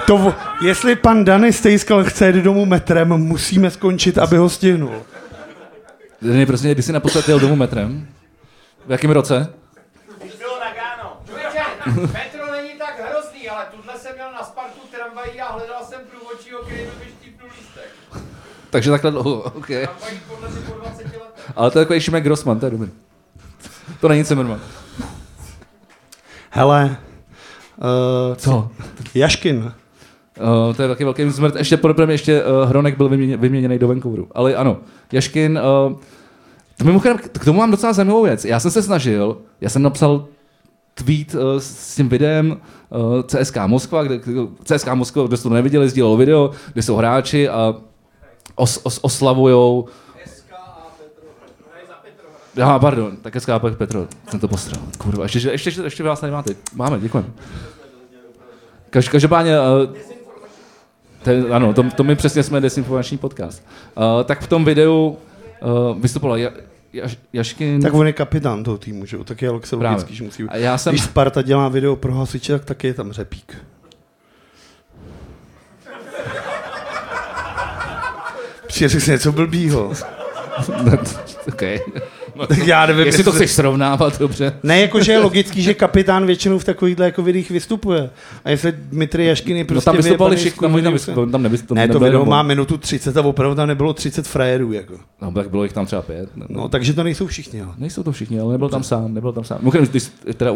[0.06, 0.34] To,
[0.64, 5.02] jestli pan Denis Stejskal chce jít domů metrem, musíme skončit, aby ho stihnul.
[6.22, 8.08] Ne, prostě, když jsi naposled jel domů metrem?
[8.86, 9.52] V jakém roce?
[12.12, 16.62] Petro není tak hrozný, ale tuhle jsem měl na Spartu tramvají a hledal jsem průvodčího,
[16.62, 17.90] který by mi štípnul lístek.
[18.70, 19.66] Takže takhle dlouho, OK.
[19.66, 20.48] Tramvají podle
[21.56, 22.90] Ale to je takový Šimek Grossman, to je dobrý.
[24.00, 24.60] To není Zimmerman.
[26.50, 26.96] Hele,
[27.76, 28.68] uh, Co?
[29.14, 29.72] Jaškin.
[30.40, 31.56] Uh, to je taky velký zmrt.
[31.56, 34.28] Ještě podobně ještě uh, Hronek byl vyměně, vyměněný do Vancouveru.
[34.32, 34.76] Ale ano,
[35.12, 35.98] Jaškin, uh,
[36.78, 38.44] to mimochodem, k k tomu mám docela zajímavou věc.
[38.44, 40.26] Já jsem se snažil, já jsem napsal
[40.94, 42.56] tweet uh, s tím videem
[42.90, 44.20] uh, CSK Moskva, kde,
[44.64, 47.74] CSK Moskva, kdo jste to neviděli, sdílelo video, kde jsou hráči a
[48.54, 49.88] os, os, oslavujou
[52.60, 54.82] Aha, pardon, tak SK Petro, jsem to postral.
[54.98, 56.54] Kurva, ještě, ještě, ještě, ještě vás tady máte.
[56.74, 57.28] Máme, děkujeme.
[58.90, 59.96] Kaž, každopádně, uh,
[61.22, 63.66] ten, ano, to, to my přesně jsme desinformační podcast.
[63.96, 65.18] Uh, tak v tom videu
[65.62, 66.50] uh, vystupoval ja,
[66.92, 67.82] Jaš, Jaškin.
[67.82, 69.24] Tak on je kapitán toho týmu, že jo?
[69.24, 69.88] Tak je Právě.
[69.88, 70.44] logicky, že musí...
[70.48, 73.56] a já jsem, Když Sparta dělá video pro hasiče, tak taky je tam řepík.
[78.66, 79.92] Přijde si něco blbýho.
[81.48, 81.78] Okay.
[82.48, 84.52] Tak já nevím, Jestli to chceš srovnávat, dobře.
[84.62, 88.10] Ne, jakože je logický, že kapitán většinou v takovýchhle jako videích vystupuje.
[88.44, 91.42] A jestli Dmitry Jaškin je No prostě tam vystupovali vyjebaný všichni, tam, tam, tam, tam,
[91.42, 94.72] nevys, tam Ne, to nebylo video má minutu 30 a opravdu tam nebylo 30 frajerů.
[94.72, 94.94] Jako.
[95.22, 96.28] No, tak bylo jich tam třeba pět.
[96.36, 97.58] No, No, takže to nejsou všichni.
[97.58, 97.66] Jo.
[97.78, 99.58] Nejsou to všichni, ale nebyl tam sám, nebyl tam sám.
[99.60, 100.04] Mimochodem, když
[100.36, 100.52] teda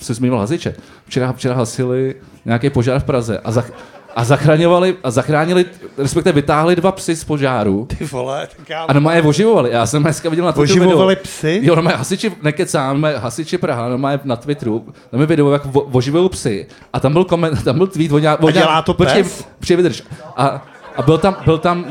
[0.00, 0.74] se zmiňoval hasiče,
[1.06, 2.14] včera, včera hasili
[2.44, 3.72] nějaký požár v Praze a, zach,
[4.16, 5.64] a zachraňovali, a zachránili,
[5.98, 8.82] respektive vytáhli dva psy z požáru Ty vole, tak já...
[8.84, 9.70] a doma je oživovali.
[9.70, 11.22] Já jsem dneska viděl na Twitteru Oživovali video.
[11.24, 11.60] psy?
[11.62, 15.88] Jo, no hasiči, nekecám, normálně hasiči Praha, normálně na Twitteru, tam je video, jak vo-
[15.92, 19.22] oživují psy a tam byl, koment, tam byl tweet o nějak, A dělá to počkej,
[19.22, 19.46] pes?
[19.58, 20.02] počkej, vydrž.
[20.36, 21.84] A, a byl tam, byl tam,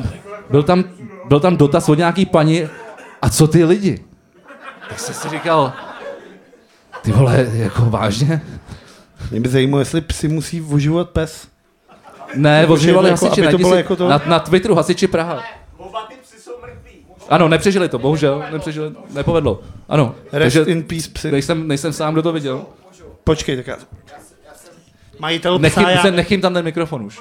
[0.49, 0.83] byl tam,
[1.27, 2.61] byl tam dotaz od nějaký paní,
[3.21, 3.99] a co ty lidi?
[4.89, 5.73] Tak jsem si říkal,
[7.01, 8.41] ty vole, jako vážně?
[9.31, 11.47] Mě by zajímalo, jestli psy musí oživovat pes.
[12.35, 15.43] Ne, oživovali jako, hasiči, aby to bylo si- jako to- na, na Twitteru hasiči Praha.
[15.77, 16.91] Oba ty psy jsou mrtví.
[17.29, 19.59] Ano, nepřežili to, bohužel, nepřežili, nepovedlo.
[19.89, 21.31] Ano, Rest takže in peace psy.
[21.31, 22.65] nejsem, nejsem sám, kdo to viděl.
[23.23, 23.77] Počkej, tak já...
[25.19, 27.19] Majitel psa, já, se, nech jim tam ten mikrofon už.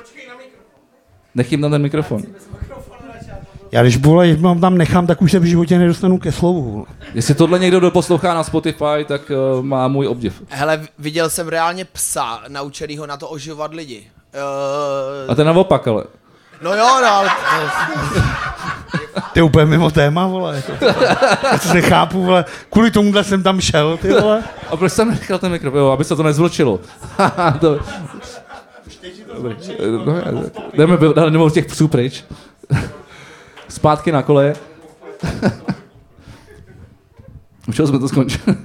[1.35, 2.23] Nech jim tam ten mikrofon.
[3.73, 6.87] já když vole, mám tam nechám, tak už se v životě nedostanu ke slovu.
[7.15, 10.43] Jestli tohle někdo doposlouchá na Spotify, tak uh, má můj obdiv.
[10.49, 14.07] Hele, viděl jsem reálně psa, naučenýho na to oživovat lidi.
[14.35, 16.05] Uh, A ten naopak, ale.
[16.63, 17.31] no jo, no, ale...
[19.33, 20.57] Ty je úplně mimo téma, vole.
[20.57, 20.85] Jako.
[21.53, 22.45] Já to nechápu, vole.
[22.71, 24.45] Kvůli tomuhle jsem tam šel, ty vole.
[24.71, 25.81] A proč jsem nechal ten mikrofon?
[25.81, 26.81] Jo, aby se to nezvlčilo.
[27.19, 27.79] Haha, to...
[29.35, 29.57] Dobrý.
[30.07, 30.15] No,
[30.75, 32.25] jdeme, jdeme od těch psů pryč.
[33.69, 34.55] Zpátky na koleje.
[37.69, 38.57] U čeho jsme to skončili?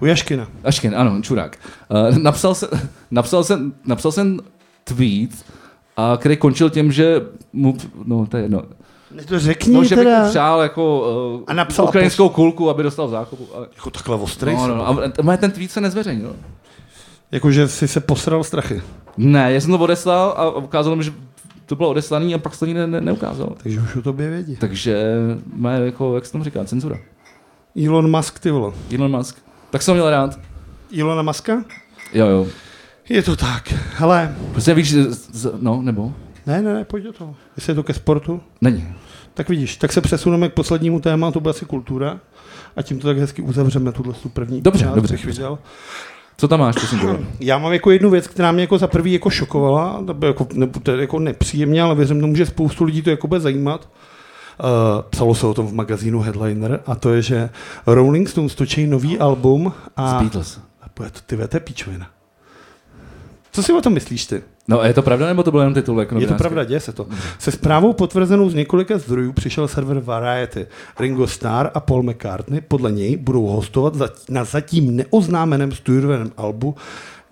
[0.00, 0.46] U Jaškina.
[0.64, 1.56] Aškin, ano, čurák.
[1.88, 2.68] Uh, napsal, se,
[3.10, 4.40] napsal, jsem, napsal jsem
[4.84, 5.30] tweet,
[5.96, 7.20] a který končil tím, že
[7.52, 8.62] mu, no to je jedno,
[9.14, 10.22] Ne to řekni no, že bych teda.
[10.24, 11.00] mu přál jako
[11.34, 13.48] uh, A napsal ukrajinskou kulku, aby dostal zákupu.
[13.54, 14.54] Ale, Jako takhle ostrý.
[14.54, 14.74] no, no,
[15.22, 16.36] no, a ten tweet se nezveřejnil.
[17.32, 18.82] Jakože jsi se posral strachy.
[19.16, 21.12] Ne, já jsem to odeslal a ukázalo mi, že
[21.66, 23.50] to bylo odeslaný a pak se to ne, neukázalo.
[23.62, 24.56] Takže už o tobě vědí.
[24.56, 25.04] Takže
[25.54, 26.98] má jako, jak se tomu říká, cenzura.
[27.86, 28.72] Elon Musk, ty vole.
[28.98, 29.36] Elon Musk.
[29.70, 30.38] Tak jsem měl rád.
[31.00, 31.64] Elona Muska?
[32.12, 32.46] Jo, jo.
[33.10, 33.74] Je to tak.
[33.96, 36.12] Hele, Prostě víš, z, z, no, nebo?
[36.46, 37.34] ne, ne, ne, pojď do toho.
[37.56, 38.88] Jestli je to ke sportu, Není.
[39.34, 42.20] tak vidíš, tak se přesuneme k poslednímu tématu, to bude asi kultura.
[42.76, 45.58] A tím to tak hezky uzavřeme, tuhle tu první Dobře, část, dobře, viděl.
[46.36, 47.06] Co tam máš, prosím tě?
[47.40, 50.46] Já mám jako jednu věc, která mě jako za prvý jako šokovala, to bylo jako,
[50.54, 53.88] nebo to je jako nepříjemně, ale věřím tomu, že spoustu lidí to jako bude zajímat.
[54.60, 54.66] Uh,
[55.10, 57.50] psalo se o tom v magazínu Headliner a to je, že
[57.86, 60.20] Rolling Stones točí nový album Z a...
[60.20, 60.60] Beatles.
[60.82, 62.06] a bude to ty vete píčovina.
[63.52, 64.42] Co si o tom myslíš ty?
[64.68, 66.00] No, je to pravda, nebo to byl jenom titul?
[66.00, 67.06] Jako Je to pravda, děje se to.
[67.38, 70.66] Se zprávou potvrzenou z několika zdrojů přišel server Variety.
[71.00, 73.94] Ringo Starr a Paul McCartney podle něj budou hostovat
[74.28, 76.74] na zatím neoznámeném studiovém albu,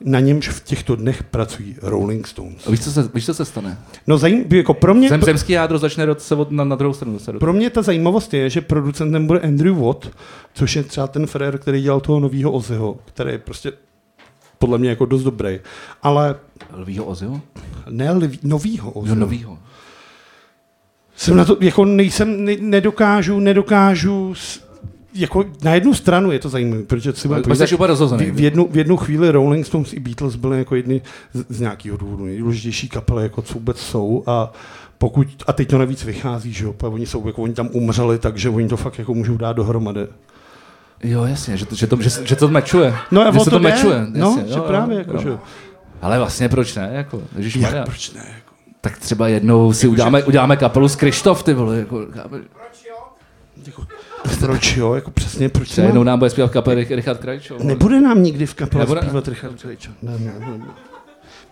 [0.04, 2.66] na němž v těchto dnech pracují Rolling Stones.
[2.66, 3.78] A víš, co se, víš, co se stane?
[4.06, 7.12] No zajím, jako pro mě, Zem, zemský jádro začne se od, na, na druhou stranu
[7.12, 7.36] dostat.
[7.38, 10.10] pro mě ta zajímavost je, že producentem bude Andrew Watt,
[10.54, 13.72] což je třeba ten frér, který dělal toho nového Ozzyho, který je prostě
[14.59, 15.61] podle mě jako dost dobrý.
[16.02, 16.36] Ale
[16.76, 17.40] Lvího Ozio?
[17.90, 19.16] ne lví, novýho Jo, Ozzyho.
[19.16, 19.59] novýho.
[21.16, 24.34] Jsem na to, jako nejsem, ne, nedokážu, nedokážu,
[25.14, 27.59] jako na jednu stranu je to zajímavé, protože si budeme Pak
[28.18, 31.02] v, v, jednu, v jednu chvíli Rolling Stones i Beatles byly jako jedny
[31.32, 34.52] z, z nějakého důvodu nejdůležitější kapely, jako co vůbec jsou a
[34.98, 38.50] pokud, a teď to navíc vychází, že jo, oni jsou, jako oni tam umřeli, takže
[38.50, 40.06] oni to fakt jako můžou dát dohromady.
[41.03, 42.94] Jo, jasně, že to, že to, že, že to mečuje.
[43.11, 44.07] No že se to to mečuje.
[44.09, 45.20] No, jasně, že jo, právě jo, jako, jo.
[45.22, 45.40] že jo.
[46.03, 46.90] Ale vlastně proč ne?
[46.92, 47.22] Jako,
[47.57, 48.24] Jak, proč ne?
[48.34, 48.55] Jako.
[48.80, 51.78] tak třeba jednou si uděláme, uděláme kapelu z Krištof, ty vole.
[51.78, 52.07] Jako,
[54.40, 54.94] Proč jo?
[54.94, 57.57] Jako přesně, proč třeba mám- jednou nám bude zpívat kapel Rich- Richard Krajčo.
[57.62, 59.01] Nebude nám nikdy v kapele Nebude?
[59.03, 59.90] zpívat Richard Krejčo.
[60.03, 60.59] Ne, ne, ne.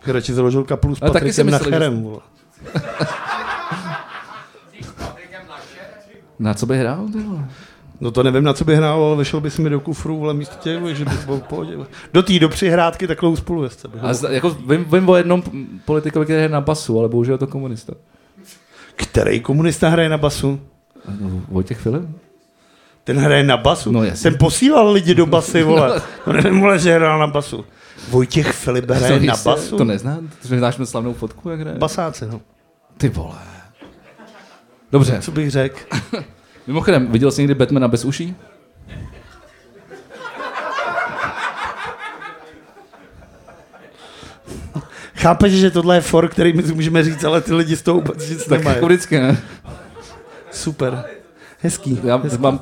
[0.05, 2.03] Bych radši založil kapelu s Ale Patrikem že- Nacherem.
[2.03, 2.20] vole.
[6.38, 7.44] Na co by hrál, ty vole?
[8.01, 10.57] No to nevím, na co by hrál, ale vešel bys mi do kufru, vole, místo
[10.61, 11.78] těch, že bych byl pohodě.
[12.12, 13.88] Do té, do přihrádky takovou spolujezdce.
[13.88, 15.42] bych A z, jako vím, vím o jednom
[15.84, 17.92] politikovi, který je na basu, ale bohužel je to komunista.
[18.97, 20.61] Který komunista hraje na basu?
[21.20, 22.03] No, Vojtěch Filip?
[23.05, 23.92] Ten hraje na basu.
[23.92, 24.30] No, jasně.
[24.30, 26.03] Ten posílal lidi do basy, vole.
[26.24, 27.64] To nevím, vole, že hrál na basu.
[28.09, 29.76] Vojtěch Filip hraje na víš, basu?
[29.76, 31.78] To neznám, to neznáš mi slavnou fotku, jak hraje?
[31.78, 32.40] Basáci, no.
[32.97, 33.38] Ty vole.
[34.92, 35.78] Dobře, Co bych řekl?
[36.66, 38.36] mimochodem, viděl jsi někdy Batmana bez uší?
[45.16, 48.28] Chápeš, že tohle je for, který my můžeme říct, ale ty lidi z toho vůbec
[48.30, 48.74] nic Tak nemají.
[48.76, 49.36] jako vždycky, ne?
[50.50, 51.04] Super.
[51.60, 52.00] Hezký.
[52.04, 52.38] Já Hezký.
[52.42, 52.60] mám,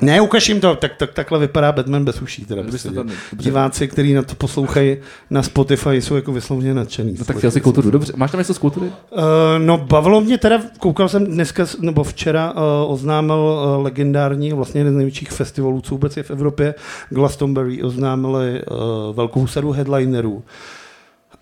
[0.00, 2.44] Ne, ukaž jim to, tak, tak, takhle vypadá Batman bez uší.
[2.44, 2.90] Teda, prostě.
[2.90, 3.14] dobře.
[3.32, 4.96] Diváci, kteří na to poslouchají
[5.30, 7.16] na Spotify, jsou jako vysloveně nadšený.
[7.18, 8.12] no tak chtěl jsi kulturu, dobře.
[8.16, 8.86] Máš tam něco z kultury?
[8.86, 9.22] Uh,
[9.58, 14.94] no, bavilo mě teda, koukal jsem dneska, nebo včera uh, oznámil uh, legendární, vlastně jeden
[14.94, 16.74] z největších festivalů, co vůbec je v Evropě,
[17.10, 20.44] Glastonbury, oznámili uh, velkou sadu headlinerů.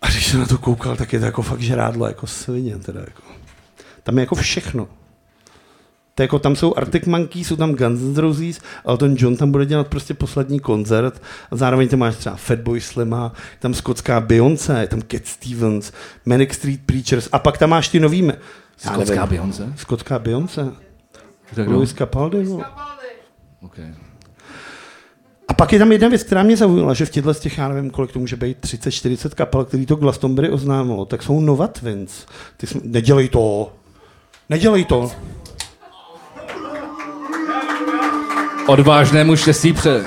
[0.03, 3.01] A když jsem na to koukal, tak je to jako fakt žrádlo, jako svině teda.
[3.01, 3.23] Jako.
[4.03, 4.89] Tam je jako všechno.
[6.17, 9.67] To jako, tam jsou Arctic Monkeys, jsou tam Guns N' Roses, Elton John tam bude
[9.67, 14.87] dělat prostě poslední koncert a zároveň tam máš třeba Fatboy Slima, tam skotská Beyoncé, je
[14.87, 15.93] tam Cat Stevens,
[16.25, 18.33] Manic Street Preachers a pak tam máš ty nový...
[18.77, 19.27] Skotská.
[19.27, 19.73] Beyoncé?
[19.77, 20.73] Skotská Beyoncé.
[21.55, 22.45] Tak Louis Capaldi.
[22.45, 22.63] No.
[23.61, 23.95] Okay.
[25.49, 27.69] A pak je tam jedna věc, která mě zaujala, že v těchto z těch, já
[27.69, 32.27] nevím, kolik to může být, 30-40 kapel, který to Glastonbury oznámilo, tak jsou Nova Twins.
[32.57, 33.73] Ty jsme, nedělej to.
[34.49, 35.11] Nedělej to.
[38.67, 40.05] Odvážnému štěstí pře...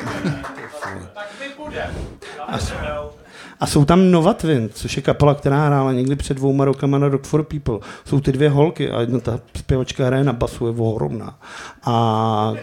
[3.59, 7.07] A jsou tam Nova Twins, což je kapela, která hrála někdy před dvouma rokama na
[7.07, 7.79] Rock for People.
[8.05, 11.39] Jsou ty dvě holky a jedna ta zpěvačka hraje na basu, je ohromná.
[11.85, 12.53] A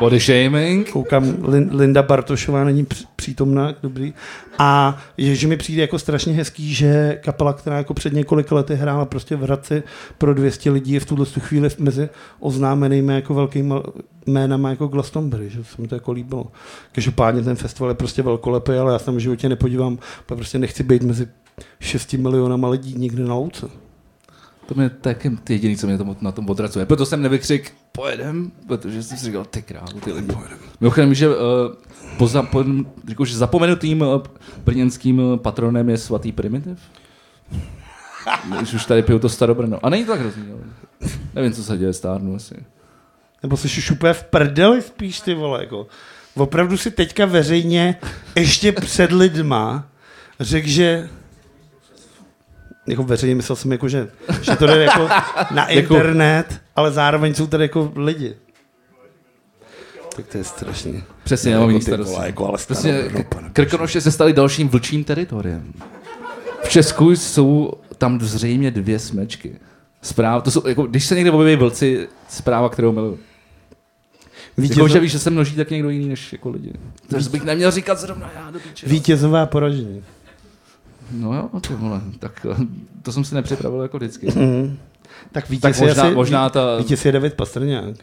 [0.00, 0.90] Body shaming.
[0.90, 2.86] koukám, Lin- Linda Bartošová není
[3.26, 4.14] přítomná, dobrý.
[4.58, 8.74] A je, že mi přijde jako strašně hezký, že kapela, která jako před několika lety
[8.74, 9.82] hrála prostě v Hradci
[10.18, 12.08] pro 200 lidí, je v tuhle tu chvíli mezi
[12.40, 13.74] oznámenými jako velkými
[14.26, 16.46] jménama jako Glastonbury, že se mi to jako líbilo.
[16.92, 20.58] Každopádně ten festival je prostě velkolepý, ale já se tam v životě nepodívám, protože prostě
[20.58, 21.28] nechci být mezi
[21.80, 23.66] 6 milionama lidí někde na louce.
[24.66, 26.86] To mě taky ty jediný, co mě tom, na tom odracuje.
[26.86, 30.32] Proto jsem nevykřik, pojedem, protože jsem si říkal, ty krávu, ty lidi.
[30.80, 31.34] Mimochodem, že uh,
[32.18, 32.64] po, zapo,
[33.08, 34.22] jako, že zapomenutým uh,
[34.64, 36.78] brněnským uh, patronem je svatý primitiv.
[38.58, 39.78] Když už tady piju to starobrno.
[39.82, 40.60] A není to tak hrozný, ale
[41.34, 42.54] nevím, co se děje, stárnu asi.
[43.42, 45.86] Nebo jsi už úplně v prdeli spíš, ty vole, jako.
[46.34, 47.96] Opravdu si teďka veřejně
[48.36, 49.88] ještě před lidma
[50.40, 51.08] řekl, že
[52.86, 54.08] jako veřejně myslel jsem jako, že,
[54.42, 55.08] že to jde jako
[55.50, 58.34] na Jako- internet, ale zároveň jsou tady jako lidi.
[60.16, 61.02] Tak to je strašný.
[61.24, 62.14] Přesně, já Jako mám ty starosti.
[62.26, 62.58] jako ale
[63.34, 65.72] pane Krkonoše se staly dalším vlčím teritoriem.
[66.64, 69.56] V Česku jsou tam zřejmě dvě smečky.
[70.02, 73.18] Zpráva, to jsou, jako, když se někde objeví vlci, zpráva, kterou miluju.
[74.58, 76.72] Vítězo, Jako, že víš, že jsem množí tak někdo jiný než jako lidi.
[77.08, 78.86] Takže bych neměl říkat zrovna já do píče.
[79.42, 80.04] a poražení.
[81.10, 82.56] No jo, to vole, tak eh,
[83.02, 84.26] to jsem si nepřipravil jako vždycky.
[84.26, 84.78] Mhm.
[85.32, 86.76] Tak vítěz Tak je možná, asi, možná ta...
[86.76, 87.96] vítěz je David Pastrňák.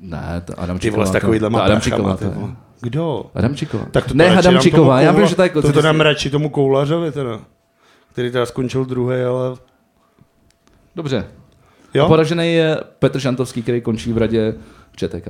[0.00, 2.16] Ne, ta Adam Ty vole, s takovýhle ta Adam prachama, Čiková.
[2.16, 2.52] ty ta- vole.
[2.80, 3.24] Kdo?
[3.34, 3.84] Adam Čiková.
[3.90, 5.62] Tak to ne, radši Adam dám Čiková, tomu já vím, že to je jako...
[5.62, 7.40] To, to dám radši tomu koulařovi teda.
[8.12, 9.56] Který teda skončil druhý, ale...
[10.96, 11.26] Dobře.
[11.94, 12.06] Jo?
[12.06, 14.54] Poražený je Petr Šantovský, který končí v radě
[14.96, 15.28] ČTK.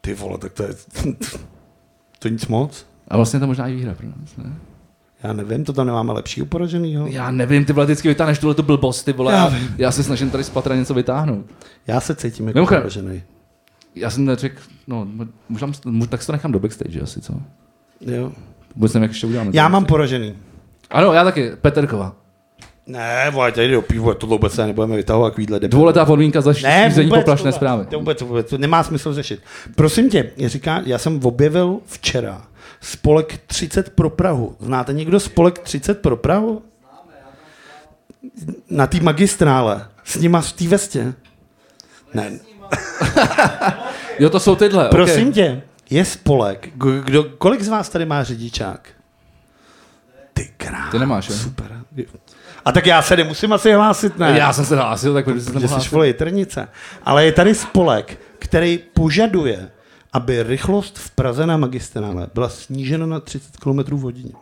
[0.00, 0.68] Ty vole, tak to je...
[2.18, 2.86] to nic moc.
[3.08, 4.52] A vlastně to možná i výhra pro nás, ne?
[5.22, 7.06] Já nevím, to tam nemáme lepšího poraženýho.
[7.06, 9.32] Já nevím, ty vole vždycky vytáhneš tuhle tu blbost, ty vole.
[9.32, 9.74] Já Já, vím.
[9.78, 11.46] já se snažím tady z patra něco vytáhnout.
[11.86, 13.22] Já se cítím jako Mimochodem- poražený.
[13.94, 15.06] Já jsem neřekl, no,
[15.48, 17.32] možná, možná, tak si to nechám do backstage asi, co?
[18.00, 18.32] Jo.
[18.76, 19.50] Vůbec nevím, jak ještě uděláme.
[19.54, 20.34] Já mám poražený.
[20.90, 22.14] Ano, já taky, Peterkova.
[22.86, 25.68] Ne, vole, tady jde o pivo, to vůbec se nebudeme vytahovat debil.
[25.68, 27.86] Dvouletá podmínka za šíření poplašné to, zprávy.
[27.86, 29.40] To vůbec, vůbec, to nemá smysl řešit.
[29.74, 32.42] Prosím tě, říká, já jsem objevil včera
[32.86, 34.56] spolek 30 pro Prahu.
[34.60, 36.62] Znáte někdo spolek 30 pro Prahu?
[38.70, 39.88] Na té magistrále.
[40.04, 41.14] S nima v té vestě.
[42.14, 42.30] Ne.
[44.18, 44.88] Jo, to jsou tyhle.
[44.88, 45.32] Prosím okay.
[45.32, 46.68] tě, je spolek.
[47.04, 48.88] Kdo, kolik z vás tady má řidičák?
[50.34, 50.90] Ty krás.
[50.90, 51.36] Ty nemáš, jo?
[51.36, 51.82] Super.
[52.64, 54.38] A tak já se nemusím asi hlásit, ne?
[54.38, 56.68] Já jsem se hlásil, tak proč že nemohl jsi vole jitrnice.
[57.02, 59.70] Ale je tady spolek, který požaduje,
[60.16, 64.32] aby rychlost v Praze na magistrále byla snížena na 30 km v hodině.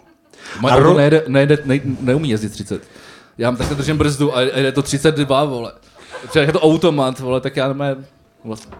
[0.61, 2.83] Moje ro- nejde, nejde, nej, neumí jezdit 30.
[3.39, 5.73] Já mám takhle držím brzdu a jde to 32, vole.
[6.29, 7.97] Třeba je to automat, vole, tak já nemám...
[8.45, 8.77] Vlastně.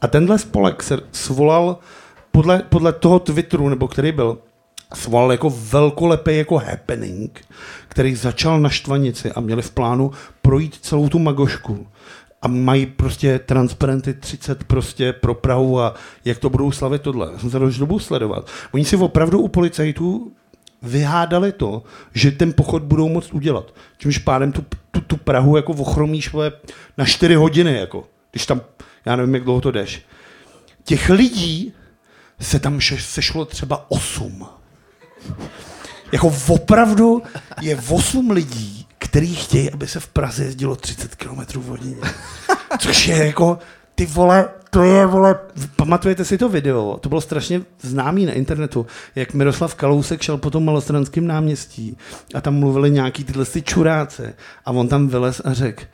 [0.00, 1.78] A tenhle spolek se svolal
[2.30, 4.38] podle, podle toho Twitteru, nebo který byl,
[4.94, 7.40] svolal jako velkolepý jako happening,
[7.88, 10.10] který začal na Štvanici a měli v plánu
[10.42, 11.86] projít celou tu Magošku.
[12.42, 17.30] A mají prostě transparenty 30 prostě pro Prahu a jak to budou slavit tohle.
[17.32, 18.50] Já jsem se dobu sledovat.
[18.72, 20.32] Oni si opravdu u policajtů
[20.82, 21.82] vyhádali to,
[22.14, 23.74] že ten pochod budou moct udělat.
[23.98, 26.34] Čímž pádem tu, tu, tu Prahu jako ochromíš
[26.98, 28.04] na 4 hodiny, jako.
[28.30, 28.60] Když tam,
[29.04, 30.02] já nevím, jak dlouho to jdeš.
[30.84, 31.72] Těch lidí
[32.40, 34.46] se tam sešlo třeba 8.
[36.12, 37.22] Jako opravdu
[37.60, 38.79] je 8 lidí,
[39.10, 41.96] kteří chtějí, aby se v Praze jezdilo 30 km hodině.
[42.78, 43.58] Což je jako,
[43.94, 45.38] ty vole, to je, vole,
[45.76, 46.98] pamatujete si to video?
[47.00, 51.96] To bylo strašně známý na internetu, jak Miroslav Kalousek šel po tom malostranském náměstí
[52.34, 54.34] a tam mluvili nějaký tyhle ty čuráce
[54.64, 55.84] a on tam vylez a řekl,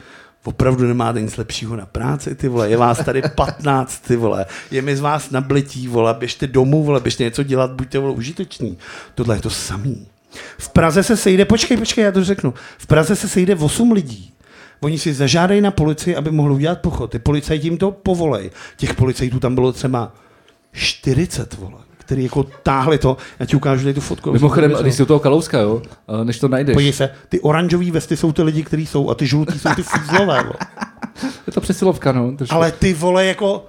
[0.45, 4.83] opravdu nemáte nic lepšího na práci, ty vole, je vás tady 15, ty vole, je
[4.83, 8.79] mi z vás nablití, vole, běžte domů, vole, běžte něco dělat, buďte, vole, užiteční.
[9.15, 10.07] Tohle je to samý.
[10.59, 14.33] V Praze se sejde, počkej, počkej, já to řeknu, v Praze se sejde 8 lidí,
[14.81, 17.11] Oni si zažádají na policii, aby mohli udělat pochod.
[17.11, 18.51] Ty policajti jim to povolej.
[18.77, 20.13] Těch policajtů tam bylo třeba
[20.73, 23.17] 40, vole, který jako táhli to.
[23.39, 24.33] Já ti ukážu tady tu fotku.
[24.33, 27.91] Mimochodem, když jsi u toho kalouska, jo, a než to najdeš, Podívej se, ty oranžové
[27.91, 30.43] vesty jsou ty lidi, kteří jsou, a ty žlutý jsou ty fízlové.
[30.43, 30.59] vole.
[31.47, 32.33] je to přesilovka, no.
[32.37, 32.55] trošku.
[32.55, 33.67] Ale ty vole, jako,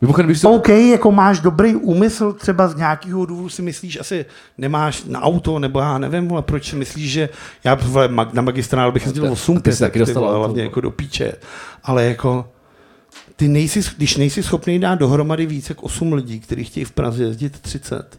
[0.00, 0.46] Mimochodem, když jsi...
[0.46, 4.24] OK, jako máš dobrý úmysl, třeba z nějakého důvodu si myslíš, asi
[4.58, 7.28] nemáš na auto, nebo já nevím, ale proč si myslíš, že
[7.64, 10.38] já vole, na magistrál bych jezdil ty- 8 ty jsi taky dostal auto.
[10.38, 11.32] hlavně jako do píče.
[11.84, 12.48] Ale jako,
[13.36, 17.24] ty nejsi, když nejsi schopný dát dohromady více jak 8 lidí, kteří chtějí v Praze
[17.24, 18.18] jezdit 30,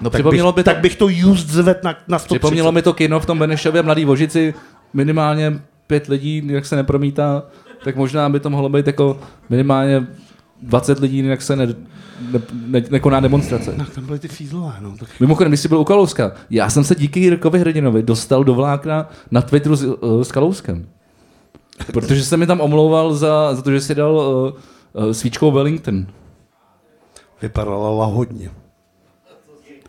[0.00, 2.26] No, tak, bych, připomnělo, by to, tak bych to used zved na, na 130.
[2.28, 4.54] připomnělo mi to kino v tom Benešově Mladý Vožici,
[4.94, 7.42] minimálně pět lidí, jak se nepromítá,
[7.84, 10.06] tak možná by to mohlo být jako minimálně
[10.62, 11.74] 20 lidí, jak se ne, ne,
[12.66, 13.74] ne, nekoná demonstrace.
[13.76, 14.96] No, tam byly ty fízlové, no.
[14.96, 18.54] Tak Mimochodem, když jsi byl u Kalouska, já jsem se díky Jirkovi Hrdinovi dostal do
[18.54, 20.86] vlákna na Twitteru s, uh, s Kalouskem.
[21.92, 26.06] Protože jsem mi tam omlouval za, za to, že si dal uh, uh, svíčkou Wellington.
[27.42, 28.50] vypadala lahodně.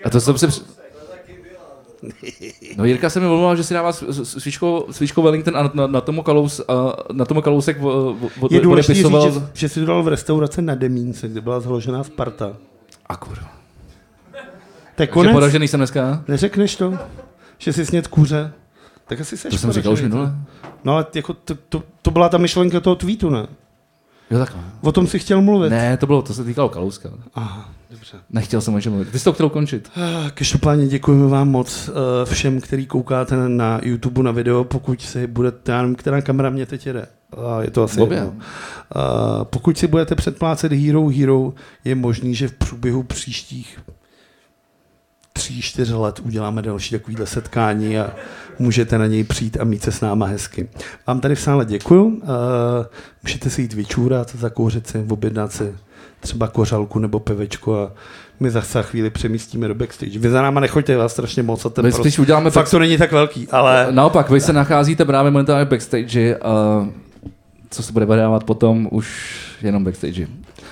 [0.05, 0.61] A to jsem si...
[2.77, 5.87] No Jirka se mi omlouval, že si dává s- s- svíčkou, svíčkou Wellington a na,
[5.87, 9.79] na, tomu, kalous, a na tomu Kalousek v- v- Je důležité říct, že, že jsi
[9.79, 12.53] to dal v restauraci na Demínce, kde byla založená Sparta.
[13.05, 13.51] A kurva.
[14.95, 15.33] Takže konec?
[15.33, 16.23] poražený jsem dneska.
[16.27, 16.97] Neřekneš to?
[17.57, 18.53] Že jsi sněd kuře?
[19.07, 20.35] Tak asi seš To jsem říkal už minule.
[20.83, 23.47] No ale jako to, to, to, byla ta myšlenka toho tweetu, ne?
[24.31, 24.57] Jo, tak.
[24.81, 25.69] O tom si chtěl mluvit.
[25.69, 27.09] Ne, to bylo, to se týkalo Kalouska.
[27.35, 27.69] Aha,
[28.01, 28.17] dobře.
[28.29, 29.11] Nechtěl jsem o čem mluvit.
[29.11, 29.91] Ty jsi to chtěl končit.
[29.95, 31.95] Ah, Každopádně děkujeme vám moc uh,
[32.31, 36.65] všem, který koukáte na, YouTube na video, pokud si budete, já nevím, která kamera mě
[36.65, 37.07] teď jede.
[37.61, 38.17] Je to asi Obě.
[38.17, 38.31] jedno.
[38.31, 41.53] Uh, pokud si budete předplácet Hero Hero,
[41.85, 43.79] je možný, že v průběhu příštích
[45.33, 48.15] tří, čtyř let uděláme další takovýhle setkání a
[48.59, 50.69] můžete na něj přijít a mít se s náma hezky.
[51.07, 52.05] Vám tady v sále děkuju.
[52.05, 52.19] Uh,
[53.23, 55.75] můžete si jít vyčůrat, zakouřit si, objednat si
[56.21, 57.91] třeba kořalku nebo pivečko a
[58.39, 60.19] my zase za chvíli přemístíme do backstage.
[60.19, 62.79] Vy za náma nechoďte, vás strašně moc a ten My prostě, spíš uděláme fakt to
[62.79, 66.85] není tak velký, ale Naopak, vy se nacházíte právě momentálně v backstage a
[67.69, 70.27] co se bude vydávat potom, už jenom backstage.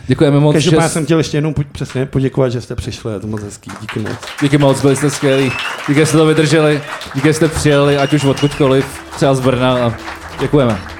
[0.07, 0.53] Děkujeme moc.
[0.53, 3.41] každopádně že- jsem chtěl ještě jednou po- přesně poděkovat, že jste přišli, je to moc
[3.43, 4.11] hezký, díky moc.
[4.41, 5.51] Díky moc, byli jste skvělí.
[5.87, 6.81] Díky, že jste to vydrželi.
[7.15, 8.85] Díky, že jste přijeli, ať už odkudkoliv,
[9.15, 9.85] třeba z Brna.
[9.85, 9.93] A
[10.39, 10.98] děkujeme.